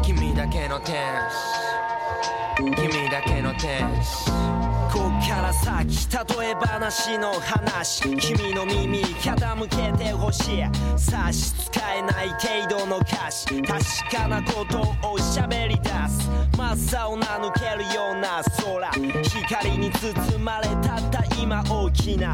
[0.02, 0.96] 君だけの天
[1.28, 2.74] 使。
[2.76, 4.65] 君だけの天使。
[4.96, 6.08] こっから先
[6.40, 8.16] 例え話の話。
[8.16, 10.64] 君の耳傾けてほしい。
[10.96, 13.62] 差し支えない程度の歌詞。
[13.62, 16.30] 確かなことを喋り出す。
[16.56, 18.90] 真っ青な抜けるような空。
[19.22, 22.32] 光に包まれたった今大きな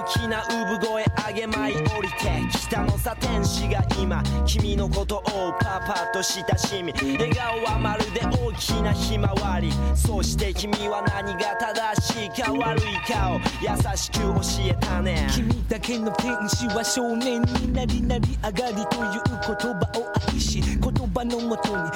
[0.00, 2.82] 大きな産声上げ舞い降りてきた。
[2.84, 15.02] のさ天使が今君のことをパパと親しみ笑顔はまるで大きなひまわりそして君は何が正しいか悪いかを優しく教えた。
[15.02, 21.90] ね君だけの天使は少年になりなり上がりという言葉を愛し言葉のもとに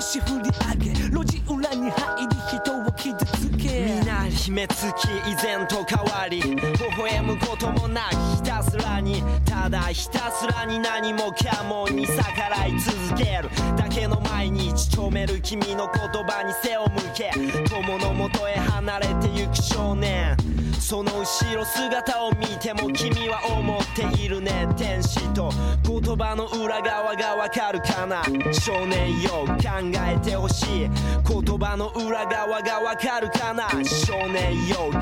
[0.00, 0.50] 拳振り
[0.82, 3.99] 上げ路地裏に入り人を傷つけ
[4.30, 6.56] 秘めつき以前と変わり微
[6.98, 13.50] 笑むこともなくひたすらにただひたすらに何もかもに逆らい続ける。
[13.76, 17.30] だけの毎日ちょめる君の言葉に背を向け
[17.68, 20.36] 友のもとへ離れてゆく少年。
[20.80, 24.66] その後ろ姿を見ても君は思っているね。
[24.76, 25.52] 天使と
[25.84, 28.24] 言葉の裏側がわかるかな。
[28.52, 29.56] 少年よ考
[30.04, 30.90] えてほしい。
[31.28, 33.68] 言葉の裏側がわかるかな。
[33.84, 35.00] 少年よ考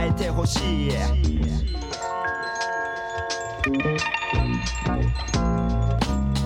[0.00, 0.90] えてほしい。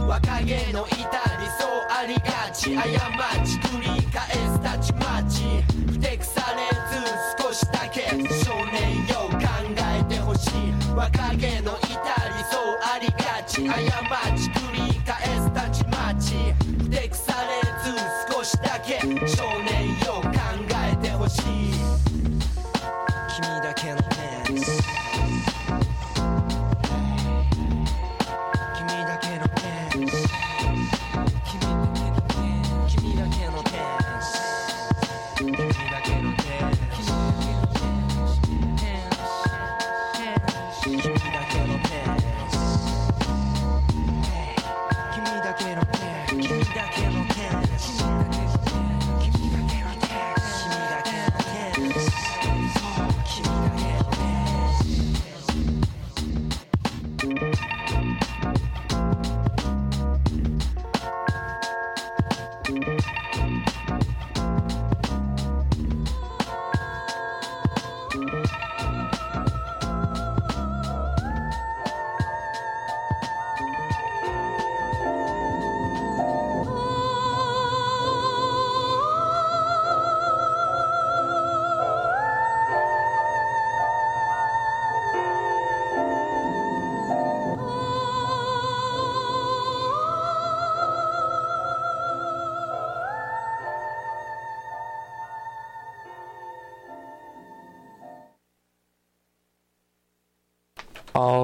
[0.07, 2.77] 若気の至りそうありがち。
[2.77, 2.83] 過
[3.45, 3.92] ち繰り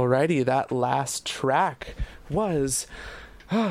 [0.03, 1.97] Alrighty, that last track
[2.31, 2.87] was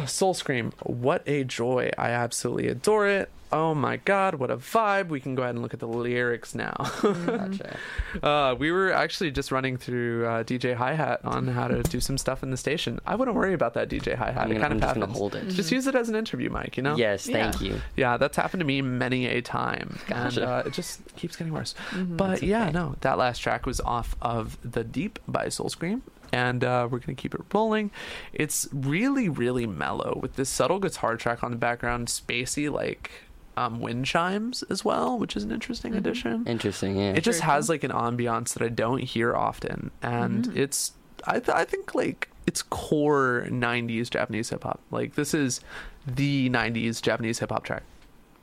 [0.08, 0.74] Soul Scream.
[0.84, 1.90] What a joy.
[1.98, 3.30] I absolutely adore it.
[3.50, 5.08] Oh my god, what a vibe.
[5.08, 6.74] We can go ahead and look at the lyrics now.
[7.02, 7.78] Gotcha.
[8.22, 12.02] uh, we were actually just running through uh, DJ Hi Hat on how to do
[12.02, 13.00] some stuff in the station.
[13.08, 14.52] I wouldn't worry about that DJ Hi Hat.
[14.52, 15.18] It kind I'm of just happens.
[15.18, 15.48] hold it.
[15.48, 16.98] Just use it as an interview mic, you know?
[16.98, 17.68] Yes, thank Yeah.
[17.70, 17.82] you.
[17.96, 20.42] Yeah, that's happened to me many a time, Gotcha.
[20.42, 21.74] and uh, it just keeps getting worse.
[21.96, 26.64] But yeah, no, that last track was off of "The Deep" by Soul Scream, and
[26.64, 27.92] uh, we're gonna keep it rolling.
[28.34, 33.12] It's really, really mellow with this subtle guitar track on the background, spacey like
[33.56, 36.46] um, wind chimes as well, which is an interesting addition.
[36.46, 37.14] Interesting, yeah.
[37.14, 40.94] It just has like an ambiance that I don't hear often, and it's
[41.26, 44.80] I th- I think like it's core '90s Japanese hip hop.
[44.92, 45.60] Like this is
[46.06, 47.84] the '90s Japanese hip hop track.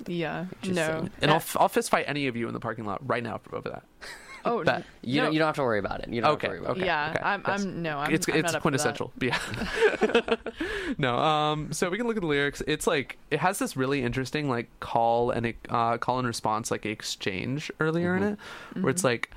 [0.09, 0.47] Yeah.
[0.65, 0.71] No.
[0.71, 1.11] Interesting.
[1.23, 3.41] And I'll, f- I'll fist fight any of you in the parking lot right now
[3.53, 3.85] over that.
[4.45, 4.85] oh, bet.
[5.03, 5.25] you, no.
[5.25, 6.09] don't, you don't have to worry about it.
[6.09, 6.87] You don't Okay, have to worry about okay.
[6.87, 7.65] yeah, I'm, yes.
[7.65, 8.97] I'm no, I'm, it's I'm it's not up for that.
[8.97, 9.13] quintessential.
[9.21, 10.37] Yeah.
[10.99, 11.19] no.
[11.19, 11.73] Um.
[11.73, 12.63] So we can look at the lyrics.
[12.67, 16.87] It's like it has this really interesting like call and uh, call and response like
[16.87, 18.39] exchange earlier in it,
[18.81, 19.31] where it's like.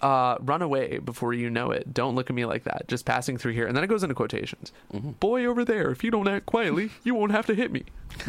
[0.00, 1.92] Uh, run away before you know it.
[1.92, 2.88] Don't look at me like that.
[2.88, 4.72] Just passing through here, and then it goes into quotations.
[4.92, 7.84] Boy over there, if you don't act quietly, you won't have to hit me.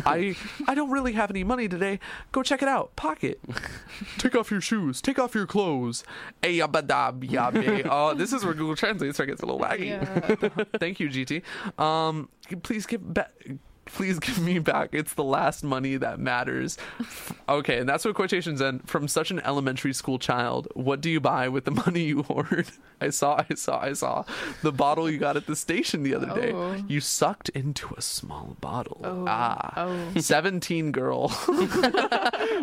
[0.06, 0.36] I
[0.68, 2.00] I don't really have any money today.
[2.32, 2.96] Go check it out.
[2.96, 3.40] Pocket.
[4.18, 5.02] Take off your shoes.
[5.02, 6.04] Take off your clothes.
[6.44, 6.82] Ay, yabba.
[7.92, 9.88] Oh, this is where Google Translate starts gets a little waggy.
[9.88, 10.66] Yeah.
[10.80, 11.44] Thank you, GT.
[11.80, 12.30] Um,
[12.64, 13.32] please give back.
[13.94, 14.90] Please give me back.
[14.94, 16.78] It's the last money that matters.
[17.50, 18.88] Okay, and that's what quotations end.
[18.90, 22.68] From such an elementary school child, what do you buy with the money you hoard?
[23.00, 24.24] I saw, I saw, I saw
[24.62, 26.52] the bottle you got at the station the other day.
[26.52, 26.76] Oh.
[26.88, 29.02] You sucked into a small bottle.
[29.04, 29.26] Oh.
[29.28, 29.74] Ah,
[30.16, 30.20] Oh.
[30.20, 31.30] 17 girl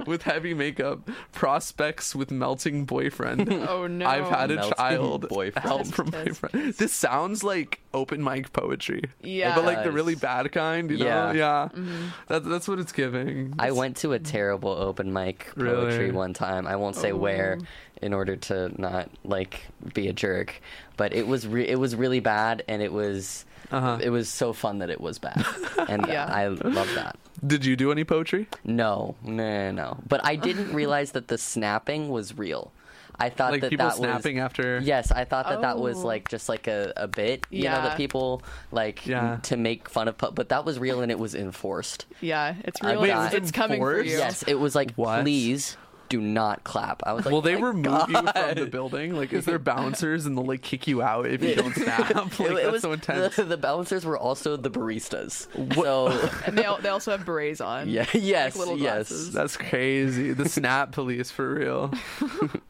[0.07, 3.49] with heavy makeup, prospects with melting boyfriend.
[3.69, 4.07] Oh no.
[4.07, 5.67] I've had a Melting child boyfriend.
[5.69, 6.73] help from my friend.
[6.75, 9.03] This sounds like open mic poetry.
[9.23, 9.55] Yeah.
[9.55, 11.05] But like the really bad kind, you know?
[11.07, 11.33] Yeah.
[11.33, 11.69] Yeah.
[11.73, 12.07] Mm-hmm.
[12.29, 13.55] That's that's what it's giving.
[13.59, 16.11] I went to a terrible open mic poetry Really?
[16.11, 16.67] one time.
[16.67, 17.65] I won't say where Oh.
[18.03, 20.61] in order to not like be a jerk,
[20.97, 23.99] but it was re- it was really bad and it was Uh-huh.
[24.01, 25.45] it was so fun that it was bad.
[25.89, 26.27] And Yeah.
[26.27, 27.17] I love that.
[27.47, 28.49] Did you do any poetry?
[28.65, 29.99] No, no, no.
[30.09, 32.73] But I didn't realize that the snapping was real.
[33.21, 35.99] I thought Like that people that snapping was after Yes, I thought that that was
[36.05, 36.07] Oh.
[36.07, 39.39] like just like a, a bit, you know, that people like Yeah.
[39.43, 42.07] to make fun of, but that was real and it was enforced.
[42.21, 43.01] Yeah, it's I real.
[43.03, 44.17] Wait, it's, it's coming for you.
[44.19, 45.23] Yes, it was like, What?
[45.23, 45.77] please
[46.09, 47.03] do not clap.
[47.07, 49.15] I was like, Will they "Oh my remove you from the building?
[49.17, 52.15] Like, is there bouncers and they'll like kick you out if you don't snap?
[52.15, 53.37] Like, It- it that's was- so intense.
[53.37, 55.47] The, the bouncers were also the baristas.
[55.75, 56.09] So
[56.47, 57.89] And they they also have berets on.
[57.89, 59.09] yeah, yes, little yes.
[59.33, 60.33] That's crazy.
[60.33, 61.93] The snap police for real.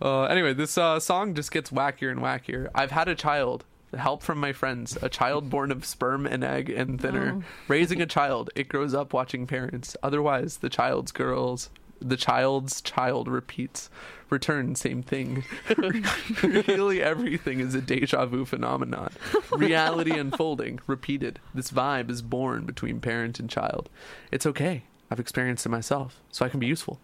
[0.02, 2.68] uh, anyway, this uh, song just gets wackier and wackier.
[2.74, 3.64] I've had a child.
[3.96, 4.98] Help from my friends.
[5.00, 7.42] A child born of sperm and egg and thinner.
[7.68, 8.50] Raising a child.
[8.54, 9.96] It grows up watching parents.
[10.02, 11.70] Otherwise, the child's girls.
[12.00, 13.90] The child's child repeats.
[14.30, 15.44] Return, same thing.
[16.42, 19.12] really, everything is a deja vu phenomenon.
[19.52, 21.40] Reality unfolding, repeated.
[21.54, 23.88] This vibe is born between parent and child.
[24.30, 24.84] It's okay.
[25.10, 27.00] I've experienced it myself, so I can be useful.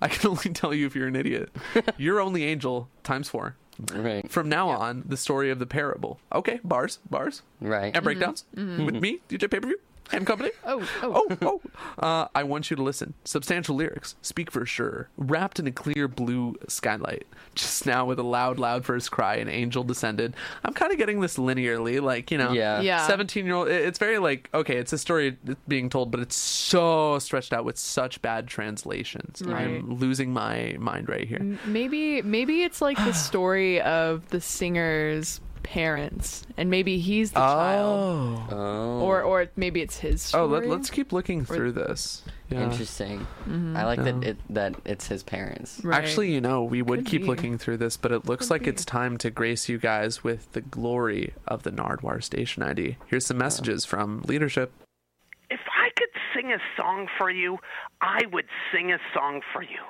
[0.00, 1.54] I can only tell you if you're an idiot.
[1.96, 3.56] You're only angel times four.
[3.92, 6.20] Right, From now on, the story of the parable.
[6.32, 7.94] Okay, bars, bars, right.
[7.94, 8.84] and breakdowns mm-hmm.
[8.84, 9.02] with mm-hmm.
[9.02, 9.74] me, DJ paperview
[10.12, 10.50] and company.
[10.64, 11.26] Oh, oh.
[11.42, 11.60] Oh,
[11.98, 12.02] oh.
[12.06, 13.14] Uh, I want you to listen.
[13.24, 15.08] Substantial lyrics, speak for sure.
[15.16, 17.26] Wrapped in a clear blue skylight.
[17.54, 20.34] Just now, with a loud, loud first cry, an angel descended.
[20.64, 22.80] I'm kind of getting this linearly, like you know, Yeah.
[22.80, 23.06] Yeah.
[23.06, 23.68] 17 year old.
[23.68, 25.36] It's very like okay, it's a story
[25.68, 29.42] being told, but it's so stretched out with such bad translations.
[29.44, 29.62] Right.
[29.66, 31.58] I'm losing my mind right here.
[31.66, 38.40] Maybe maybe it's like the story of the singer's parents, and maybe he's the child,
[38.50, 40.68] Oh, Oh, or or maybe it's his oh, story.
[40.68, 42.22] let, us keep looking through this.
[42.50, 42.62] Yeah.
[42.70, 43.20] interesting.
[43.48, 43.76] Mm-hmm.
[43.76, 45.80] I like that it that it's his parents.
[45.82, 45.96] Right.
[45.96, 47.26] Actually, you know, we would Could keep be.
[47.28, 48.70] looking through this, but it looks Could like be.
[48.70, 52.96] it's time to grace you guys with the glory of the Nardwuar station ID.
[53.06, 54.72] Here's some messages from leadership.
[56.44, 57.56] Sing a song for you,
[58.02, 59.80] I would sing a song for you.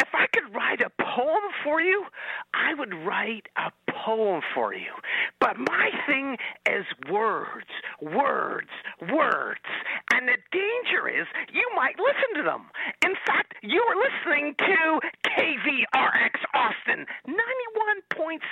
[0.00, 2.04] If I could write a poem for you,
[2.52, 4.92] I would write a poem for you.
[5.40, 6.36] But my thing
[6.68, 7.70] is words,
[8.02, 8.68] words,
[9.10, 9.60] words.
[10.18, 12.66] And the danger is you might listen to them.
[13.04, 14.98] In fact, you are listening to
[15.30, 18.42] KVRX Austin 91.7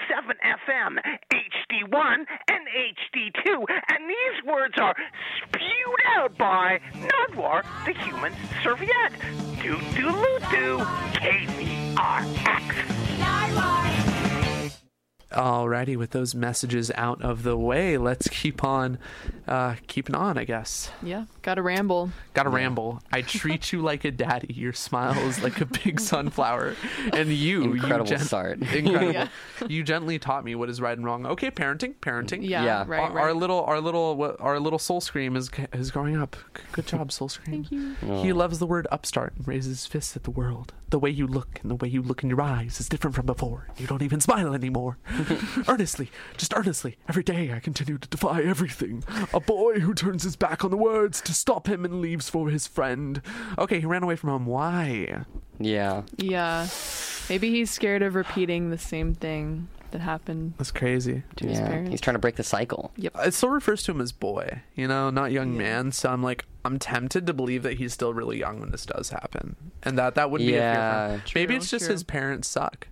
[0.46, 0.98] FM,
[1.34, 3.66] HD1 and HD2.
[3.88, 4.94] And these words are
[5.42, 9.18] spewed out by Nardwuar, the human serviette.
[9.60, 10.78] Doo doo loo doo,
[11.18, 12.76] KVRX.
[15.36, 18.98] Alrighty, with those messages out of the way, let's keep on
[19.46, 20.90] uh, keeping on, I guess.
[21.02, 22.10] Yeah, gotta ramble.
[22.34, 23.02] Gotta ramble.
[23.12, 24.52] I treat you like a daddy.
[24.54, 26.74] Your smile is like a big sunflower.
[27.12, 28.60] And you, Incredible you start.
[28.74, 29.12] Incredible.
[29.12, 29.28] Yeah.
[29.68, 31.26] You gently taught me what is right and wrong.
[31.26, 32.40] Okay, parenting, parenting.
[32.48, 32.84] Yeah, Yeah.
[32.86, 33.22] right, our, right.
[33.24, 36.34] our little, our little, our little soul scream is is growing up.
[36.72, 37.64] Good job, soul scream.
[37.64, 37.94] Thank you.
[38.22, 40.72] He loves the word upstart and raises his fists at the world.
[40.88, 43.26] The way you look and the way you look in your eyes is different from
[43.26, 43.68] before.
[43.76, 44.98] You don't even smile anymore.
[45.68, 49.02] earnestly, just earnestly, every day I continue to defy everything.
[49.34, 52.50] A boy who turns his back on the words to stop him and leaves for
[52.50, 53.20] his friend.
[53.58, 54.46] Okay, he ran away from home.
[54.46, 55.24] Why?
[55.58, 56.02] Yeah.
[56.18, 56.68] Yeah.
[57.28, 61.22] Maybe he's scared of repeating the same thing that happened That's crazy.
[61.36, 61.66] to his Yeah.
[61.68, 61.90] parents.
[61.90, 62.92] He's trying to break the cycle.
[62.96, 63.16] Yep.
[63.24, 65.58] It still refers to him as boy, you know, not young Yeah.
[65.58, 65.92] man.
[65.92, 69.08] So I'm like, I'm tempted to believe that he's still really young when this does
[69.10, 70.60] happen, and that that would be a fear.
[70.60, 71.18] Yeah.
[71.34, 71.92] Maybe it's just true.
[71.94, 72.88] his parents suck.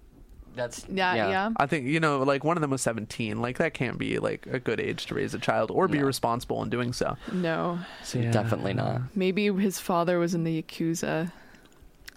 [0.57, 1.51] That's Yeah, yeah.
[1.57, 3.43] I think you know, like one of them was 17.
[3.43, 6.05] Like that can't be like a good age to raise a child or be No.
[6.05, 7.17] responsible in doing so.
[7.33, 7.81] No.
[8.05, 8.31] So yeah.
[8.31, 9.03] Definitely not.
[9.17, 11.33] Maybe his father was in the Yakuza.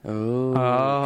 [0.05, 0.53] Oh,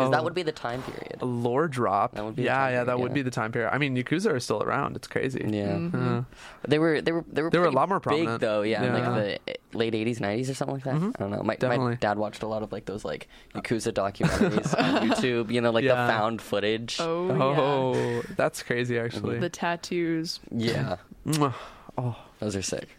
[0.02, 0.12] because Oh.
[0.12, 1.18] that would be the time period.
[1.22, 2.16] A lore drop.
[2.16, 3.70] That would be the yeah, time yeah, that period, would be the time period.
[3.74, 4.96] I mean, Yakuza are still around.
[4.96, 5.40] It's crazy.
[5.48, 6.18] Yeah, Mm-hmm.
[6.20, 6.24] Uh,
[6.68, 8.42] they were they were they were They were a lot more big prominent.
[8.42, 8.62] though.
[8.64, 9.00] Yeah, in Yeah.
[9.00, 9.16] Mm-hmm.
[9.16, 10.96] like the late '80s, '90s or something like that.
[10.96, 11.38] I don't know.
[11.38, 11.96] My, my Definitely.
[12.02, 15.52] dad watched a lot of like those like Yakuza documentaries on YouTube.
[15.52, 16.06] You know, like Yeah.
[16.08, 16.98] the found footage.
[17.00, 18.96] Oh, oh, that's crazy.
[18.96, 19.06] Mm-hmm.
[19.06, 19.40] Actually.
[19.40, 20.40] The tattoos.
[20.52, 20.98] Yeah,
[21.98, 22.90] oh, those are sick.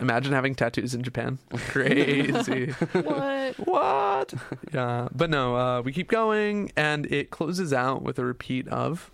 [0.00, 1.38] Imagine having tattoos in Japan.
[1.68, 2.66] Crazy.
[2.92, 3.54] What?
[3.66, 4.34] what?
[4.72, 5.56] Yeah, but no.
[5.56, 9.10] Uh, we keep going, and it closes out with a repeat of.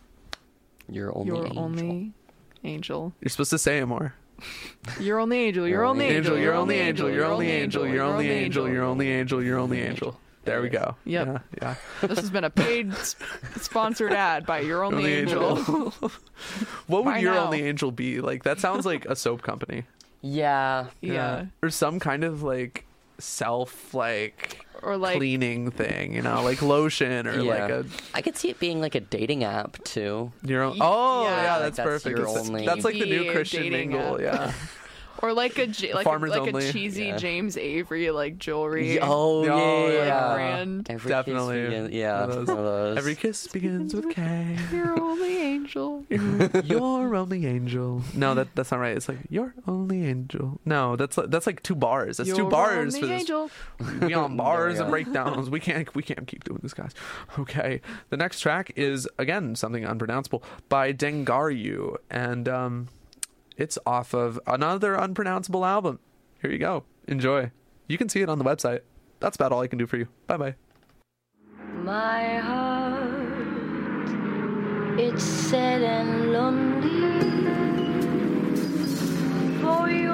[0.88, 1.62] You're only You're angel.
[1.62, 2.12] only
[2.64, 3.12] angel.
[3.20, 4.14] You're supposed to say it more.
[4.98, 5.68] You're only angel.
[5.68, 6.36] You're only angel.
[6.38, 7.08] You're only angel.
[7.10, 7.88] You're only angel.
[7.88, 8.68] You're only angel.
[8.68, 9.42] You're only angel.
[9.42, 10.18] You're only angel.
[10.44, 10.96] There we go.
[11.04, 11.26] Yep.
[11.28, 11.38] Yeah.
[11.62, 11.74] yeah.
[12.08, 13.14] This has been a paid s-
[13.60, 15.58] sponsored ad by You're Only, Only Angel.
[15.58, 15.90] angel.
[16.88, 17.44] what would Why your now?
[17.44, 18.20] only angel be?
[18.20, 19.84] Like that sounds like a soap company.
[20.22, 21.46] Yeah, yeah.
[21.62, 22.84] Or some kind of like
[23.18, 27.50] self like Or like cleaning thing, you know, like lotion or yeah.
[27.62, 30.32] like a I could see it being like a dating app too.
[30.44, 30.78] your own.
[30.80, 31.42] Oh, yeah.
[31.42, 32.16] yeah, Like that's that's perfect.
[32.18, 34.14] your That's- only- That's like the new Christian dating mingle.
[34.14, 34.20] app.
[34.20, 34.52] Yeah.
[35.22, 36.68] or like a J- like a, Farmers like only.
[36.68, 37.16] a cheesy Yeah.
[37.16, 38.98] James Avery like jewelry.
[39.00, 40.04] Oh, yeah, yeah.
[40.04, 40.34] yeah.
[40.34, 40.86] brand.
[40.90, 41.54] Every Definitely.
[41.62, 42.48] Kiss begins- yeah, One of those.
[42.48, 42.98] one of those.
[42.98, 44.56] Every kiss begins with K.
[44.72, 46.04] You're only angel.
[46.64, 48.02] Your only angel.
[48.14, 48.96] No, that that's not right.
[48.96, 50.60] It's like your only angel.
[50.64, 52.16] No, that's that's like two bars.
[52.16, 53.20] That's two You're bars only for this.
[53.20, 53.50] angel.
[54.00, 55.48] We on bars and breakdowns.
[55.50, 56.92] We can't we can't keep doing this, guys.
[57.38, 57.80] Okay.
[58.10, 62.88] The next track is again something unpronounceable by Dengaryu, and um,
[63.62, 66.00] it's off of another unpronounceable album.
[66.40, 66.82] Here you go.
[67.06, 67.52] Enjoy.
[67.86, 68.80] You can see it on the website.
[69.20, 70.08] That's about all I can do for you.
[70.26, 70.56] Bye bye.
[71.76, 72.98] My heart,
[74.98, 77.12] it's sad and lonely.
[79.62, 80.12] For you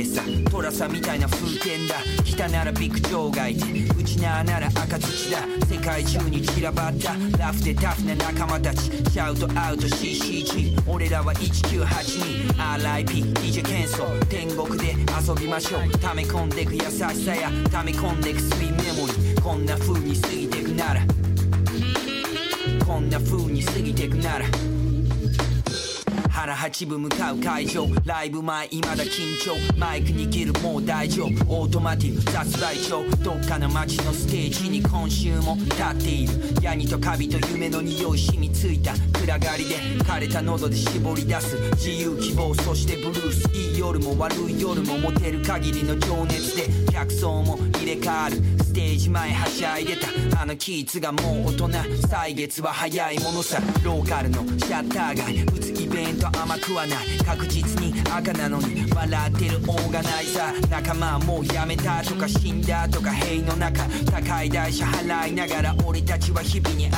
[0.00, 1.96] 人生さ寅さみたいな風景だ。
[2.24, 3.64] 北なら陸上がいて
[3.98, 5.40] 内縄なら赤土だ。
[5.68, 7.12] 世界中に散らばった。
[7.38, 8.84] ラフでタフな仲間たち。
[8.84, 15.82] シャウトアウト CCG 俺らは 1982RIP DJ ケンソ天国で遊びましょう。
[15.98, 17.50] 溜め込んでく優しさや。
[17.70, 19.38] 溜め込んでくスイーメモリー。
[19.42, 21.02] こんな風に過ぎてくなら。
[22.86, 24.46] こんな風に過ぎてくなら。
[26.40, 27.86] 腹八分向かう会場。
[28.06, 29.78] ライブ前未だ緊張。
[29.78, 31.60] マイク握るもう大丈夫。
[31.60, 36.32] オートマティブ雑台帳どっかの街のステージに今週も立っている。
[36.62, 38.94] ヤニとカビと夢の匂い染みついた。
[39.20, 41.56] 暗がりで枯れた喉で絞り出す。
[41.72, 43.54] 自由希望そしてブルース。
[43.54, 46.90] いい夜も悪い夜も持てる限りの情熱で。
[46.90, 48.36] 客層も入れ替わる。
[48.64, 50.40] ステージ前はしゃいでた。
[50.40, 51.70] あのキーツがもう大人。
[52.08, 53.60] 歳月は早いものさ。
[53.84, 55.79] ローカルのシャッター街。
[55.98, 57.18] イント甘くはない。
[57.24, 58.90] 確実に赤なのに。
[58.92, 66.96] 笑ってるオーガナイザー仲間はもうやめたとか死んだとか塀の中高い代謝払いながら俺たちは日々に抗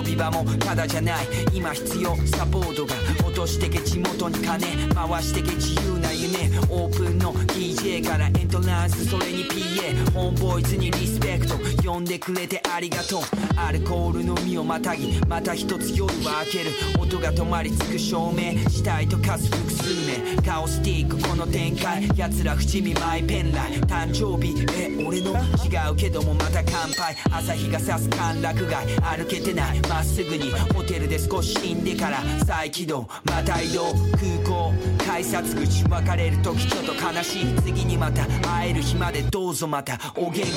[0.00, 0.04] う。
[0.04, 1.26] 遊び場もただじゃない。
[1.52, 2.16] 今必要。
[2.26, 2.94] サポートが。
[3.26, 4.66] 落としてけ地元に金。
[4.94, 6.03] 回してけ自由な。
[6.14, 9.06] 夢オープンの DJ からエントランス。
[9.06, 10.34] それに PA ホー。
[10.34, 11.54] ムボイズにリスペクト。
[11.82, 13.22] 呼んでくれてありがとう。
[13.56, 15.20] アルコールのみをまたぎ。
[15.28, 16.70] また一つ夜は明ける。
[16.98, 18.58] 音が止まりつく照明。
[18.68, 22.08] 死体と化す複数名カオスティックこの展開。
[22.16, 24.54] 奴ら伏見マイペンライ誕生日。
[24.72, 25.34] え俺の？
[25.64, 27.16] 違うけどもまた乾杯。
[27.30, 28.86] 朝日が差す歓楽街。
[29.02, 29.80] 歩けてない。
[29.88, 30.50] まっすぐに。
[30.74, 33.06] ホテルで少し死んでから再起動。
[33.24, 33.92] また移動。
[33.92, 34.72] 空港。
[35.06, 40.48] 改札口別れる時ちょっと悲しい次にまた会える日までどうぞまたお元気で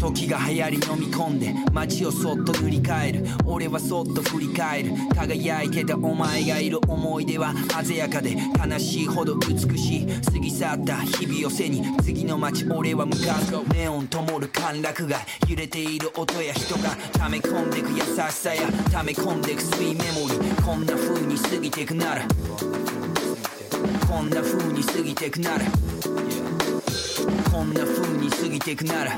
[0.00, 22.22] 時が流行り飲み込んで街をそっと塗り替える俺はそっと振り返る輝いてたお前がいる思い出は鮮やかで悲しいほど美しい過ぎ去った日々を背に次の街俺は向かうネオン灯る歓楽街揺れている音や人が溜め込んでく優しさや溜め込んでくスイメモリーこんな風に過ぎてくなら
[24.08, 25.66] こんな風に過ぎてくなら
[27.52, 29.14] こんな風に過ぎてくなら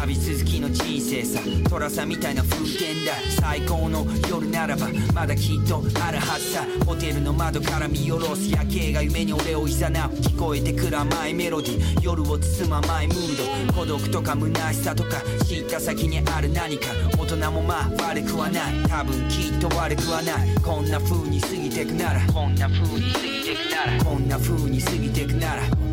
[0.00, 16.86] 旅続きの人生さ寅さんみたいな風景だ最高の夜ならばまだきっとあるはずさホテルの窓から見下ろす夜景が夢に俺を誘う聞こえてくる甘いメロディ夜を包む甘いムード孤独とか虚しさとか知った先にある何か
[17.18, 25.89] 大人もまあ悪くはない多分きっと悪くはないこんな風に過ぎてくならこんな風に過ぎてくならこんな風に過ぎてくなら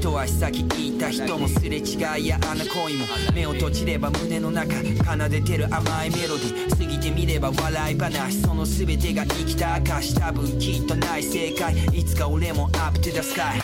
[0.00, 6.70] 一足先言った人もすれ違いやあの恋も目を閉じれば胸の中奏でてる甘いメロディー。
[6.70, 13.60] 過ぎてみれば笑い話その全てが生きた証多分きっとない正解いつか俺もアップ to the sky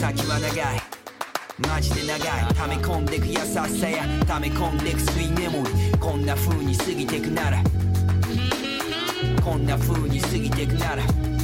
[0.00, 0.82] 先は長い。
[1.58, 2.54] マジで長い。
[2.54, 4.02] 溜め込んでく優しさや。
[4.26, 7.62] 溜め込んでくスイメモリこんな風に過ぎてくなら。
[9.44, 11.35] こんな風に過ぎてくなら。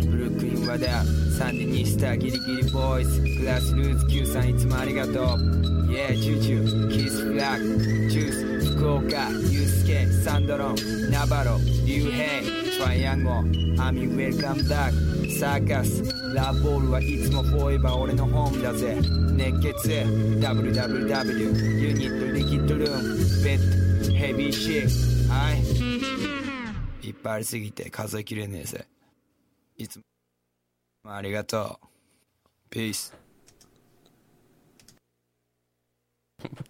[0.00, 1.04] ブルックリンはだ
[1.38, 5.14] サンデニスタギリギリボイズグラスルーツ Q さんいつもありがとう
[5.88, 13.38] Yeah ジュジュキスフラッグジュース福岡ユースケサンドロンナバロリュウヘイトライアンゴ
[13.82, 16.02] アミウェルカムダックサーカス
[16.34, 18.96] ラブボールはいつもフォーエバー俺のホームだぜ
[19.36, 19.88] 熱血
[20.40, 28.86] WWW ユニットリキッドルームベッドヘビーシーはいいっぱいありすぎて数えきれねえぜ。
[29.77, 31.87] いつもありがとう。
[32.69, 33.13] Peace.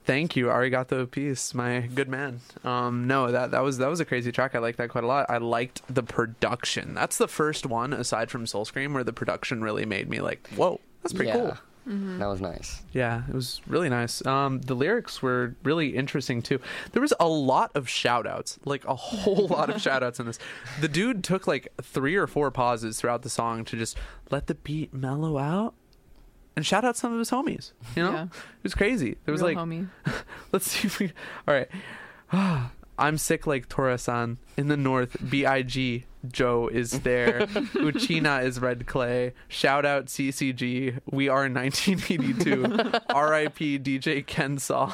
[0.06, 2.42] Thank you, Arigato Peace, my good man.
[2.64, 4.56] Um, no, that that was that was a crazy track.
[4.56, 5.30] I liked that quite a lot.
[5.30, 6.94] I liked the production.
[6.94, 10.50] That's the first one aside from Soul Scream where the production really made me like,
[10.56, 11.36] whoa, that's pretty yeah.
[11.36, 11.58] cool.
[11.87, 12.83] That was nice.
[12.93, 14.25] Yeah, it was really nice.
[14.27, 16.59] Um, the lyrics were really interesting too.
[16.91, 20.27] There was a lot of shout outs, like a whole lot of shout outs in
[20.27, 20.41] this.
[20.81, 23.97] The dude took like three or four pauses throughout the song to just
[24.33, 25.75] let the beat mellow out
[26.57, 27.73] and shout out some of his homies.
[27.95, 28.13] You know?
[28.13, 28.23] Yeah.
[28.25, 29.17] It was crazy.
[29.25, 29.89] There was Real like homie.
[30.53, 31.13] let's see if we
[31.47, 31.69] all right.
[32.99, 34.39] I'm sick like Tora-san.
[34.57, 36.07] In the north, B.I.G.
[36.33, 37.41] Joe is there.
[37.75, 39.33] Uchina is red clay.
[39.49, 41.01] Shout out CCG.
[41.11, 42.93] We are 1982.
[43.11, 43.79] R.I.P.
[43.79, 44.93] DJ Kensaw.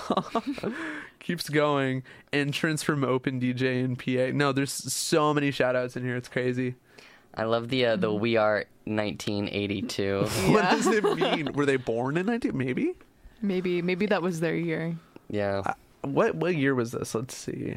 [1.20, 2.02] Keeps going.
[2.32, 4.36] Entrance from Open DJ and PA.
[4.36, 6.16] No, there's so many shout outs in here.
[6.16, 6.74] It's crazy.
[7.34, 10.24] I love the uh, the We Are 1982.
[10.52, 11.52] What does it mean?
[11.54, 12.56] Were they born in 19?
[12.56, 12.94] Maybe?
[13.40, 14.96] Maybe maybe that was their year.
[15.28, 15.62] yeah.
[16.02, 17.14] What what year was this?
[17.14, 17.76] Let's see.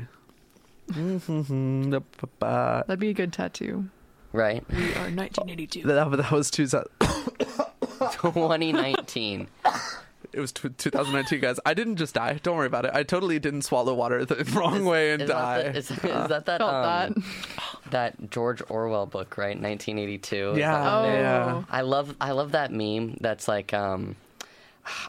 [0.88, 2.04] That,
[2.88, 3.90] That'd be a good tattoo.
[4.32, 4.64] Right.
[4.70, 5.88] We are 1982.
[5.88, 9.48] that was 2019.
[10.34, 11.60] it was t- 2019, guys.
[11.66, 12.40] I didn't just die.
[12.44, 12.92] Don't worry about it.
[12.94, 15.64] I totally didn't swallow water the wrong way and Is die.
[15.64, 17.24] that, the, is, is that that um,
[17.92, 19.58] that George Orwell book, right?
[19.60, 20.56] 1982.
[20.58, 21.20] Yeah, that what it is?
[21.22, 21.64] yeah.
[21.70, 23.18] I love I love that meme.
[23.22, 24.16] That's like um,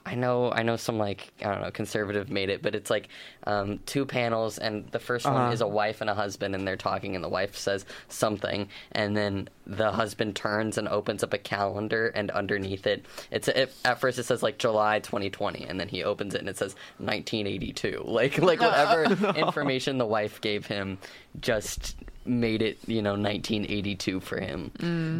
[0.06, 3.08] I know I know some like I don't know conservative made it, but it's like
[3.44, 5.34] um, two panels, and the 1st Uh-huh.
[5.34, 8.68] one is a wife and a husband, and they're talking, and the wife says something,
[8.92, 13.74] and then the husband turns and opens up a calendar, and underneath it, it's it,
[13.84, 16.74] at first it says like July 2020, and then he opens it and it says
[16.98, 19.04] 1982, like like whatever
[19.36, 20.98] information the wife gave him
[21.40, 21.96] just
[22.28, 24.70] made it you know 1982 for him.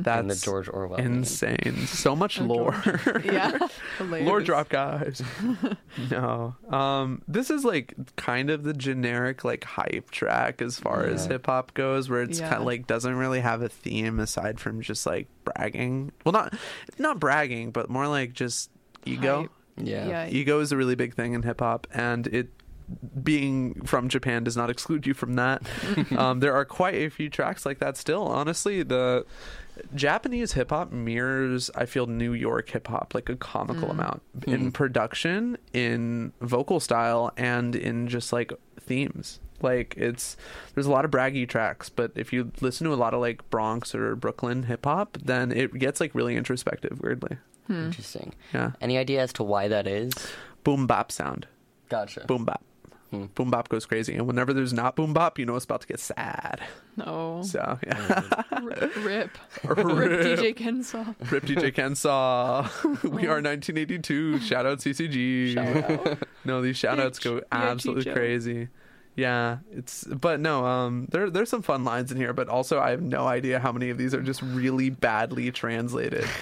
[0.05, 0.99] That's in the George Orwell.
[0.99, 1.15] meme.
[1.19, 1.87] insane.
[1.87, 2.81] So much lore.
[3.25, 3.51] yeah.
[4.01, 4.45] lore Hilarious.
[4.47, 5.23] drop, guys.
[6.11, 6.55] no.
[6.69, 11.47] Um, this is like kind of the generic like hype track as far as hip
[11.47, 12.49] hop goes, where it's Yeah.
[12.51, 16.13] kind of like doesn't really have a theme aside from just like bragging.
[16.25, 16.55] Well, not
[16.99, 18.71] not bragging, but more like just
[19.05, 19.43] ego.
[19.43, 19.51] Hype.
[19.79, 20.09] Yeah.
[20.09, 20.27] Yeah.
[20.29, 22.49] ego is a really big thing in hip hop and it
[23.22, 25.62] being from Japan does not exclude you from that.
[26.16, 28.22] um, there are quite a few tracks like that still.
[28.22, 29.24] Honestly, the
[29.95, 33.91] Japanese hip hop mirrors, I feel, New York hip hop like a comical Mm.
[33.91, 39.41] amount in production, in vocal style, and in just like themes.
[39.62, 40.37] Like it's
[40.74, 43.49] there's a lot of braggy tracks, but if you listen to a lot of like
[43.51, 47.01] Bronx or Brooklyn hip hop, then it gets like really introspective.
[47.03, 48.34] Weirdly, Interesting.
[48.55, 48.72] yeah.
[48.82, 50.12] Any idea as to why that is?
[50.62, 51.47] Boom bap sound.
[51.89, 52.24] Gotcha.
[52.26, 52.62] Boom bap.
[53.11, 55.87] Boom bop goes crazy, and whenever there's not boom bop, you know it's about to
[55.87, 56.61] get sad.
[56.97, 57.43] No.
[57.45, 58.23] So yeah.
[58.63, 58.97] Rip.
[58.97, 59.39] Rip.
[59.65, 59.79] Rip.
[59.79, 61.05] DJ Kensaw.
[61.31, 62.69] Rip DJ Kensaw.
[63.05, 64.41] we are 1982.
[64.41, 65.55] Shout out CCG.
[65.55, 66.19] Shout out.
[66.45, 68.15] no, these shout outs go absolutely Chicho.
[68.15, 68.69] crazy.
[69.15, 72.91] Yeah, it's but no, um there there's some fun lines in here, but also I
[72.91, 76.27] have no idea how many of these are just really badly translated.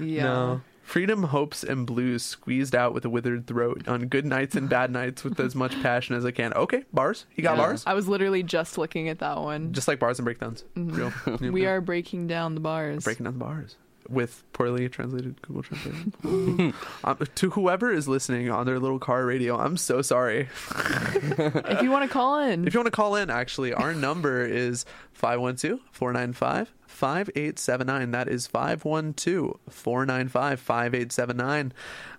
[0.00, 0.22] Yeah.
[0.22, 0.60] No.
[0.84, 4.90] Freedom, hopes, and blues squeezed out with a withered throat on good nights and bad
[4.92, 6.52] nights with as much passion as I can.
[6.52, 7.24] Okay, bars.
[7.34, 7.62] You got Yeah.
[7.64, 7.82] bars?
[7.86, 9.72] I was literally just looking at that one.
[9.72, 10.62] Just like bars and breakdowns.
[10.76, 11.52] Mm-hmm.
[11.52, 13.02] we are breaking down the bars.
[13.02, 13.76] breaking down the bars
[14.08, 16.74] with poorly translated Google Translate.
[17.04, 20.48] um, to whoever is listening on their little car radio, I'm so sorry.
[20.74, 24.44] if you want to call in, If you want to call in, actually, our number
[24.44, 28.10] is 512 495 5879.
[28.12, 31.72] That is 512 495 5879.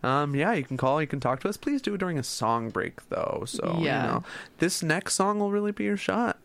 [0.04, 1.58] Um, yeah, you can call, you can talk to us.
[1.58, 3.44] Please do it during a song break, though.
[3.48, 4.02] So, Yeah.
[4.06, 4.24] you know,
[4.58, 6.38] this next song will really be your shot.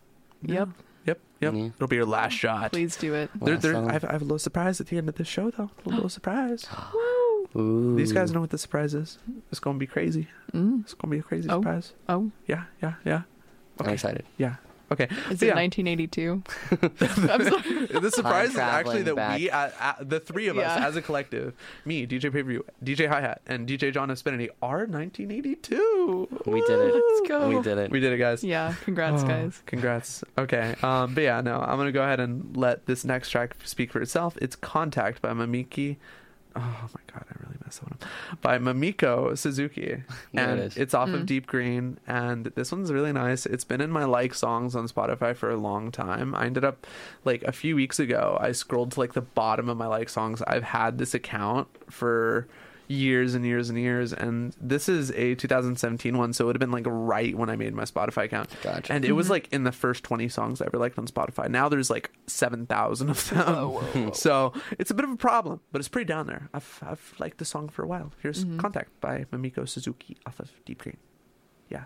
[0.43, 0.69] Yep.
[1.05, 1.19] Yep.
[1.41, 1.53] Yep.
[1.53, 1.65] Yeah.
[1.75, 2.71] It'll be your last shot.
[2.71, 3.29] please do it.
[3.35, 3.89] There, Last there, song.
[3.89, 5.71] I, have, I have a little surprise at the end of this show, though.
[5.85, 6.67] A little surprise.
[7.55, 7.95] Ooh.
[7.97, 9.17] These guys know what the surprise is.
[9.49, 10.27] It's going to be crazy.
[10.53, 10.81] Mm.
[10.83, 11.59] It's going to be a crazy Oh.
[11.59, 11.93] surprise.
[12.07, 13.23] Oh, Yeah, yeah, yeah.
[13.79, 14.23] I'm excited.
[14.37, 14.55] Yeah.
[14.91, 15.07] Okay.
[15.29, 16.43] is So, it yeah, 1982?
[17.31, 17.85] I'm sorry.
[18.01, 19.39] the surprise is actually that back.
[19.39, 20.85] we, uh, uh, the three of us Yeah.
[20.87, 21.53] as a collective,
[21.85, 22.43] me, DJ Pay
[22.83, 24.21] DJ Hi Hat, and DJ John F.
[24.21, 26.27] Spinnedy, are 1982.
[26.45, 26.93] We did it.
[26.93, 27.49] Let's go.
[27.49, 27.91] We did it.
[27.91, 28.43] We did it, guys.
[28.43, 29.61] Yeah, congrats, Oh, guys.
[29.65, 30.23] Congrats.
[30.37, 30.75] Okay.
[30.83, 34.01] Um, but yeah, no, I'm gonna go ahead and let this next track speak for
[34.01, 34.37] itself.
[34.41, 35.97] It's "Contact" by Mamiki.
[36.55, 36.59] Oh
[36.93, 38.41] my god, I really messed that one up.
[38.41, 40.77] By Mamiko Suzuki, and it is.
[40.77, 41.25] it's off of hmm.
[41.25, 41.97] Deep Green.
[42.07, 43.45] And this one's really nice.
[43.45, 46.35] It's been in my like songs on Spotify for a long time.
[46.35, 46.85] I ended up
[47.23, 48.37] like a few weeks ago.
[48.41, 50.41] I scrolled to like the bottom of my like songs.
[50.47, 52.47] I've had this account for
[52.91, 56.59] years and years and years and this is a 2017 one so it would have
[56.59, 58.49] been like right when i made my spotify account.
[58.61, 58.91] Gotcha.
[58.91, 61.49] and it was like in the first 20 songs i ever liked on spotify.
[61.49, 64.13] Now there's like 7000 of them.
[64.13, 66.49] so it's a bit of a problem but it's pretty down there.
[66.53, 68.11] I've, I've liked the song for a while.
[68.21, 70.97] Here's contact by mamiko suzuki off of deep green.
[71.69, 71.85] Yeah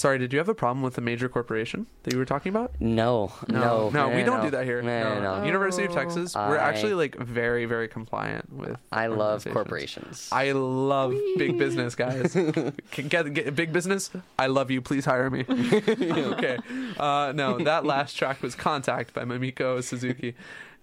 [0.00, 2.72] Sorry, did you have a problem with the major corporation that you were talking about?
[2.80, 4.44] No, no, no, we don't no.
[4.44, 4.80] do that here.
[4.80, 5.44] No, no, no.
[5.44, 5.92] University of.
[5.92, 8.78] Texas, we're actually like very, very compliant with.
[8.90, 10.30] I love corporations.
[10.32, 12.34] I love big business, guys.
[12.92, 14.10] Get, get big business.
[14.38, 14.80] I love you.
[14.80, 15.44] Please hire me.
[15.50, 16.56] okay.
[16.98, 20.34] Uh, no, that last track was "Contact" by Mamiko Suzuki,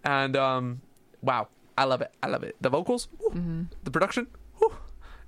[0.03, 0.81] and um,
[1.23, 2.11] wow, I love it.
[2.21, 2.55] I love it.
[2.61, 4.46] The vocals, whew, the production, whew,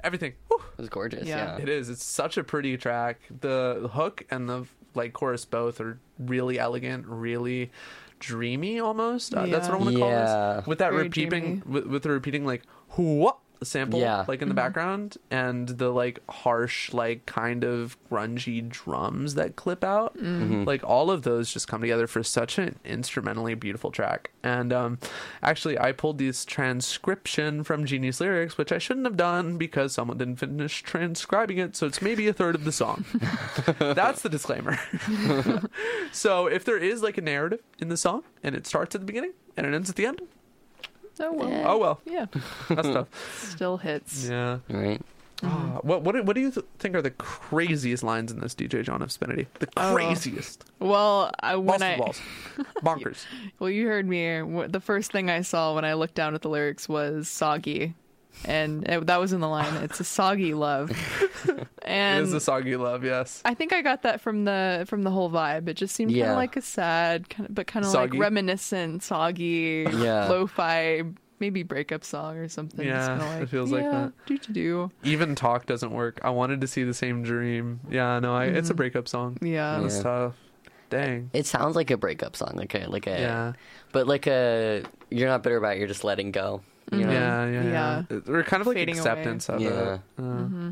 [0.03, 0.33] everything.
[0.47, 0.59] whew.
[0.73, 1.27] it was gorgeous.
[1.27, 1.57] Yeah.
[1.57, 1.61] Yeah.
[1.63, 1.89] It is.
[1.89, 3.19] It's such a pretty track.
[3.41, 7.71] The hook and the like chorus both are really elegant, really
[8.19, 9.33] dreamy almost.
[9.33, 10.53] Uh, that's what I want to call Yeah.
[10.57, 10.67] this.
[10.67, 12.63] With that Very repeating with, with the repeating like
[12.95, 14.25] what sample Yeah.
[14.27, 19.83] like in the background and the like harsh like kind of grungy drums that clip
[19.83, 20.15] out.
[20.19, 24.31] Like all of those just come together for such an instrumentally beautiful track.
[24.43, 24.99] And um
[25.43, 30.17] actually i pulled this transcription from genius lyrics which i shouldn't have done because someone
[30.17, 33.03] didn't finish transcribing it so it's maybe a third of the song.
[33.79, 34.79] That's the disclaimer.
[36.11, 39.05] So if there is like a narrative in the song and it starts at the
[39.05, 40.21] beginning and it ends at the end
[41.19, 41.63] Oh well.
[41.71, 42.25] oh well Yeah.
[42.69, 43.07] that's tough
[43.51, 44.27] Still hits.
[44.29, 45.01] yeah Right.
[45.41, 48.53] Ah, what what do- what do you th- think are the craziest lines in this
[48.53, 49.07] DJ John F.
[49.09, 49.47] Spinnedy?
[49.59, 49.93] The Oh.
[49.95, 50.65] craziest.
[50.79, 52.21] Well, I, when Balls I the walls.
[52.83, 53.25] Bonkers.
[53.57, 54.41] well, you heard me.
[54.67, 57.93] The first thing I saw when I looked down at the lyrics was "soggy,"
[58.45, 59.73] and it, that was in the line.
[59.83, 60.91] It's a soggy love,
[61.45, 63.41] it and is a soggy love, yes.
[63.45, 65.67] I think I got that from the from the whole vibe.
[65.67, 66.31] It just seemed kind Yeah.
[66.31, 68.17] of like a sad, kind of, but kind of like Soggy?
[68.19, 70.27] reminiscent, soggy, Yeah.
[70.29, 71.03] lo-fi,
[71.39, 72.85] maybe breakup song or something.
[72.85, 74.11] Just Yeah, kinda it feels like that.
[74.25, 74.91] Do to do.
[75.03, 76.19] Even talk doesn't work.
[76.23, 77.79] I wanted to see the same dream.
[77.89, 78.57] Yeah, no, I, Mm-hmm.
[78.57, 79.37] it's a breakup song.
[79.41, 79.79] Yeah.
[79.81, 80.03] That's Yeah.
[80.03, 80.35] tough.
[80.89, 81.29] Dang.
[81.33, 83.53] It sounds like a breakup song, like a like a, Yeah.
[83.91, 85.75] but like a you're not bitter about.
[85.75, 86.61] it, You're just letting go.
[86.91, 87.11] You know?
[87.11, 88.03] Yeah, yeah, yeah.
[88.09, 88.19] Yeah.
[88.33, 88.99] Or kind of like Fading away.
[88.99, 89.95] acceptance of Yeah.
[89.95, 90.01] it.
[90.17, 90.71] Uh,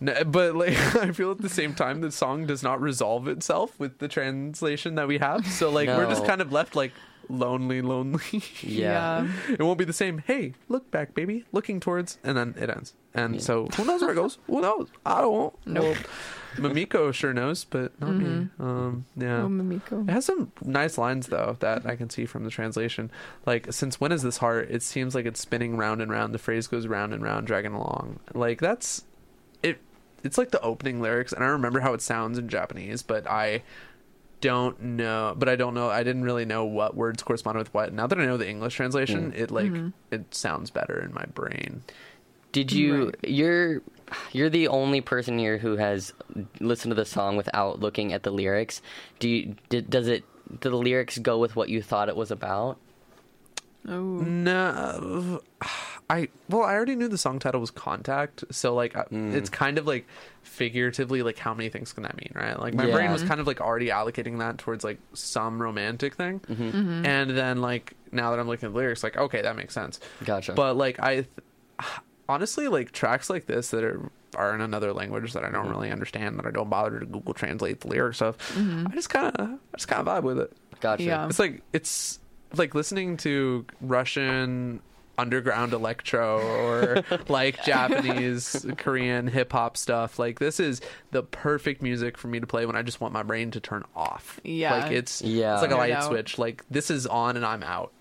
[0.00, 3.78] no, but like I feel at the same time the song does not resolve itself
[3.78, 5.46] with the translation that we have.
[5.46, 6.92] So like we're just kind of left like
[7.28, 8.42] lonely, lonely.
[8.62, 9.28] Yeah.
[9.48, 10.18] it won't be the same.
[10.18, 12.94] Hey, look back, baby, looking towards, and then it ends.
[13.14, 14.38] And so who knows where it goes?
[14.46, 14.88] Who knows?
[15.06, 15.54] I don't.
[15.66, 15.96] Nope.
[16.56, 18.24] Mamiko sure knows, but not me.
[18.24, 18.62] Mm-hmm.
[18.62, 19.42] Um, yeah.
[19.42, 20.08] Oh, Mamiko.
[20.08, 23.10] It has some nice lines though that I can see from the translation.
[23.46, 24.70] Like, since when is this heart?
[24.70, 26.34] It seems like it's spinning round and round.
[26.34, 28.20] The phrase goes round and round, dragging along.
[28.34, 29.04] Like that's
[29.62, 29.78] it.
[30.22, 33.62] It's like the opening lyrics, and I remember how it sounds in Japanese, but I
[34.40, 35.34] don't know.
[35.36, 35.88] But I don't know.
[35.88, 37.92] I didn't really know what words correspond with what.
[37.92, 39.38] Now that I know the English translation, mm.
[39.38, 39.88] it like mm-hmm.
[40.10, 41.82] it sounds better in my brain.
[42.54, 43.12] Did you?
[43.22, 43.82] You're
[44.32, 46.12] you're the only person here who has
[46.60, 48.80] listened to the song without looking at the lyrics.
[49.18, 49.56] Do you?
[49.68, 50.24] Did, does it?
[50.60, 52.78] Do the lyrics go with what you thought it was about?
[53.88, 54.00] Oh.
[54.00, 55.40] No,
[56.08, 59.76] I well, I already knew the song title was "Contact," so like I- it's kind
[59.78, 60.06] of like
[60.42, 62.58] figuratively like how many things can that mean, right?
[62.58, 66.40] Like my brain was kind of like already allocating that towards like some romantic thing,
[66.40, 67.04] Mm-hmm.
[67.04, 69.98] and then like now that I'm looking at the lyrics, like okay, that makes sense.
[70.24, 70.52] Gotcha.
[70.52, 71.26] But like I, th-
[72.28, 75.90] honestly, like tracks like this that are are in another language that I don't really
[75.90, 78.88] understand, that I don't bother to Google translate the lyrics of, mm-hmm.
[78.90, 80.52] I just kind of, I just kind of vibe with it.
[80.80, 81.04] Gotcha.
[81.04, 81.26] Yeah.
[81.26, 82.18] It's like it's
[82.56, 84.80] like listening to Russian
[85.16, 90.18] underground electro or like Japanese, Korean hip hop stuff.
[90.18, 90.80] Like this is
[91.12, 93.84] the perfect music for me to play when I just want my brain to turn
[93.94, 94.40] off.
[94.44, 94.74] Yeah.
[94.82, 95.54] Like it's Yeah.
[95.54, 96.38] it's like a light switch.
[96.38, 97.92] Like this is on and I'm out.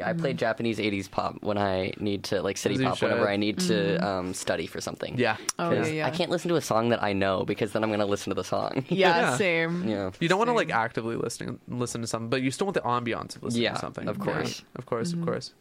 [0.00, 0.38] Yeah, I play mm-hmm.
[0.38, 3.28] Japanese '80s pop when I need to, like city As you pop, whenever should.
[3.28, 4.04] I need to mm-hmm.
[4.04, 5.16] um, study for something.
[5.18, 5.36] Yeah.
[5.58, 6.06] Oh, yeah, 'Cause yeah.
[6.06, 8.34] I can't listen to a song that I know because then I'm gonna listen to
[8.34, 8.84] the song.
[8.88, 9.36] Yeah, Yeah.
[9.46, 9.88] same.
[9.88, 10.10] yeah.
[10.20, 12.80] You don't want to like actively listen listen to something, but you still want the
[12.82, 14.08] ambiance of listening Yeah, to something.
[14.08, 14.24] of Yeah.
[14.24, 14.62] course.
[14.76, 15.28] Of course, of mm-hmm.
[15.28, 15.54] course.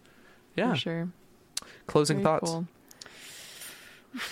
[0.56, 0.72] Yeah.
[0.74, 1.10] For sure.
[1.88, 2.52] Closing Very thoughts.
[2.52, 2.68] cool.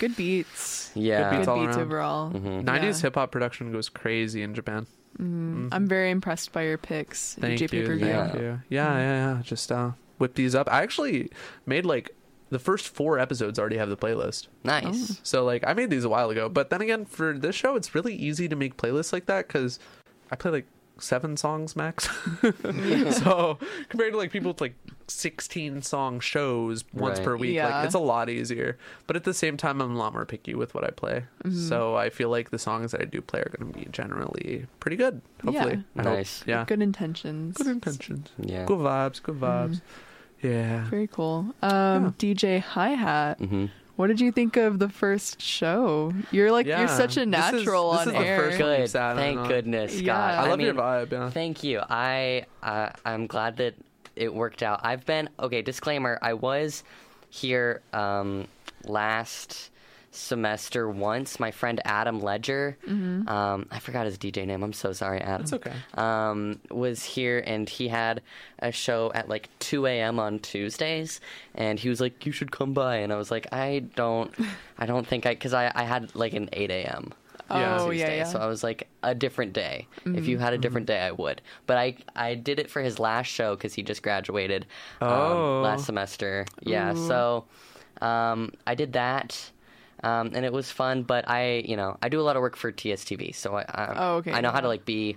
[0.00, 0.90] Good beats.
[0.94, 1.30] Yeah.
[1.30, 1.86] Good beats Good all beats around.
[1.86, 2.30] overall.
[2.32, 3.02] 90s Yeah.
[3.02, 4.86] hip hop production goes crazy in Japan.
[5.18, 7.34] I'm very impressed by your picks.
[7.34, 7.82] Thank DJ you.
[7.86, 8.00] paperview.
[8.00, 8.40] Thank Yeah.
[8.40, 8.60] you.
[8.68, 9.42] Yeah, yeah, yeah.
[9.42, 10.68] Just uh whip these up.
[10.70, 11.30] I actually
[11.66, 12.10] made like
[12.50, 14.46] the first four episodes already have the playlist.
[14.64, 15.20] Nice.
[15.22, 17.94] So like I made these a while ago, but then again for this show it's
[17.94, 19.78] really easy to make playlists like that cuz
[20.30, 20.66] I play like
[21.00, 22.08] 7 songs max.
[23.18, 24.74] so compared to like people with like
[25.06, 27.24] 16 song shows once Right.
[27.24, 27.68] per week, Yeah.
[27.76, 28.76] like it's a lot easier.
[29.06, 31.24] But at the same time I'm a lot more picky with what I play.
[31.50, 34.66] So I feel like the songs that I do play are going to be generally
[34.80, 35.82] pretty good, hopefully.
[35.96, 36.12] I hope.
[36.16, 36.44] Nice.
[36.46, 36.64] Yeah.
[36.66, 37.56] Good intentions.
[37.56, 38.28] Good intentions.
[38.38, 38.64] Yeah.
[38.66, 39.22] Good vibes.
[39.22, 39.80] Good vibes.
[40.42, 40.88] Yeah.
[40.88, 41.54] Very cool.
[41.62, 43.38] Um, DJ Hi Hat.
[43.38, 43.66] hmm
[43.98, 46.12] What did you think of the first show?
[46.30, 46.78] You're like Yeah.
[46.78, 48.38] you're such a This is- natural this on is the air.
[48.38, 48.68] first one.
[48.68, 48.80] Good.
[48.80, 49.48] we've Thank on.
[49.48, 50.06] goodness, Yeah.
[50.06, 50.34] God.
[50.46, 51.10] I love mean, your vibe.
[51.10, 51.30] Yeah.
[51.30, 51.80] Thank you.
[51.90, 53.74] I uh, I'm glad that
[54.14, 54.78] it worked out.
[54.84, 55.62] I've been okay.
[55.62, 56.84] Disclaimer: I was
[57.28, 58.46] here um,
[58.84, 59.70] last
[60.18, 61.38] semester once.
[61.40, 63.28] My friend Adam Ledger, Mhm.
[63.28, 64.62] um, I forgot his DJ name.
[64.62, 65.42] I'm so sorry, Adam.
[65.42, 65.72] It's okay.
[65.94, 68.20] Um, was here and he had
[68.58, 70.18] a show at like 2 a.m.
[70.18, 71.20] on Tuesdays,
[71.54, 74.32] and he was like, "You should come by," and I was like, "I don't,
[74.78, 77.12] I don't think I," because I I had like an 8 a.m.
[77.50, 78.24] on Oh, yeah, Tuesday, yeah.
[78.24, 79.86] So I was like, a different day.
[80.04, 80.40] If you Mhm.
[80.40, 81.40] had a different day, I would.
[81.66, 84.66] But I I did it for his last show because he just graduated
[85.00, 85.60] um, Oh.
[85.64, 86.44] last semester.
[86.60, 87.08] Yeah, Ooh.
[87.08, 87.44] so
[88.02, 89.50] um, I did that.
[90.02, 92.56] Um, and it was fun, but I, you know, I do a lot of work
[92.56, 95.16] for TSTV, so I, I, Oh, okay, I know how to like be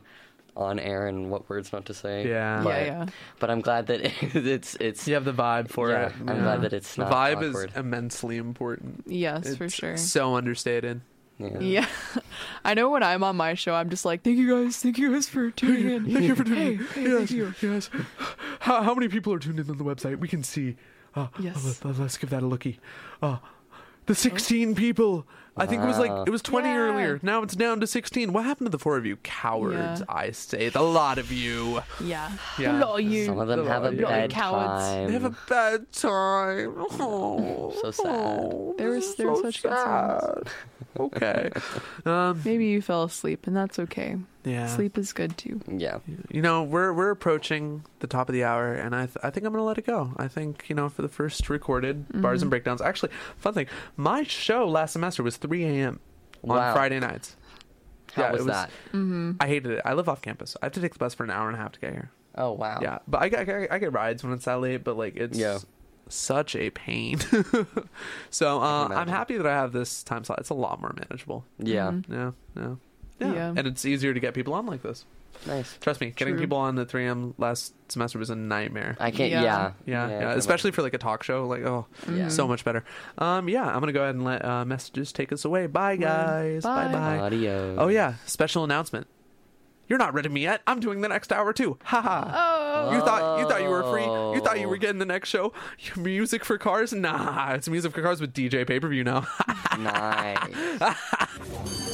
[0.58, 2.28] on air and what words not to say.
[2.28, 2.62] Yeah.
[2.64, 3.06] but, Yeah, yeah.
[3.40, 4.02] But I'm glad that
[4.36, 5.08] it's it's.
[5.08, 6.14] You have the vibe for Yeah, it.
[6.28, 7.70] I'm glad that it's the not vibe awkward.
[7.72, 9.04] is immensely important.
[9.08, 9.98] Yes, for sure.
[9.98, 11.02] So understated.
[11.60, 11.88] Yeah.
[12.66, 15.12] I know when I'm on my show, I'm just like, thank you guys, thank you
[15.12, 16.12] guys for tuning in.
[16.14, 16.86] Thank you for tuning in.
[16.86, 17.54] hey, yes, thank you.
[17.62, 17.90] yes.
[18.60, 20.20] How, how many people are tuned in on the website?
[20.20, 20.76] We can see.
[21.16, 21.84] Uh, Yes.
[21.84, 22.80] Let, us give that a looky.
[23.24, 23.38] Uh,
[24.12, 25.26] the 16 people.
[25.58, 26.78] I think it was like it was 20 Yeah.
[26.78, 27.20] earlier.
[27.22, 28.32] Now it's down to 16.
[28.32, 29.76] What happened to the four of you cowards?
[29.99, 30.06] Yeah.
[30.08, 31.82] I say the lot of you.
[32.02, 32.32] Yeah.
[32.58, 32.78] Yeah.
[32.78, 33.26] A lot of you.
[33.26, 34.84] Some of them have a Lot of bad cowards.
[34.84, 35.08] time.
[35.08, 36.74] They have a bad time.
[36.78, 38.06] Oh, so sad.
[38.08, 40.24] oh, There this was is there were so such good songs.
[40.24, 40.54] sad.
[40.99, 41.49] Okay.
[42.06, 44.18] Um, Maybe you fell asleep, and that's okay.
[44.43, 44.66] yeah.
[44.66, 45.62] Sleep is good too.
[45.68, 45.99] Yeah.
[46.32, 49.45] You know, we're we're approaching the top of the hour, and I th- I think
[49.45, 50.12] I'm gonna let it go.
[50.18, 52.82] I think you know for the first recorded bars and breakdowns.
[52.82, 56.00] Actually, fun thing, my show last semester was 3 a.m.
[56.44, 56.74] on Wow.
[56.74, 57.36] Friday nights.
[58.14, 58.70] How Yeah, was, it was- that?
[58.94, 59.32] Mm-hmm.
[59.39, 59.82] I hated it.
[59.86, 60.56] I live off campus.
[60.62, 62.12] I have to take the bus for an hour and a half to get here.
[62.36, 62.80] Oh wow.
[62.82, 65.16] Yeah, but I get, I get, I get rides when it's that late, but like
[65.18, 65.60] it's Yeah.
[66.08, 67.20] such a pain.
[68.30, 69.14] so uh, I'm imagine.
[69.14, 70.39] happy that I have this time slot.
[70.39, 71.44] It's a lot more manageable.
[71.60, 72.00] Yeah.
[72.10, 72.76] Yeah, yeah,
[73.20, 73.54] yeah, Yeah.
[73.56, 75.06] and it's easier to get people on like this.
[75.48, 75.78] Nice.
[75.82, 76.42] Trust me, getting True.
[76.44, 78.96] people on the 3M last semester was a nightmare.
[79.00, 79.32] I can't.
[79.32, 79.44] Yeah.
[79.44, 79.72] Yeah.
[79.86, 81.48] Yeah, I yeah, especially for like a talk show.
[81.48, 82.28] Like, oh, Yeah.
[82.28, 82.84] so much better.
[83.18, 85.68] Um, yeah, I'm gonna go ahead and let uh, messages take us away.
[85.68, 86.64] Bye, guys.
[86.64, 86.86] Bye.
[86.86, 87.18] Bye, bye.
[87.20, 87.76] Audio.
[87.78, 89.08] Oh yeah, special announcement.
[89.88, 90.62] You're not rid of me yet.
[90.68, 91.78] I'm doing the next hour too.
[91.84, 92.88] Ha ha.
[92.88, 92.96] Oh.
[92.96, 94.04] You thought you thought you were free.
[94.06, 95.52] You thought you were getting the next show.
[95.98, 96.94] Music for cars?
[96.94, 99.28] Nah, it's music for cars with DJ paperview now.
[99.78, 100.80] Nice.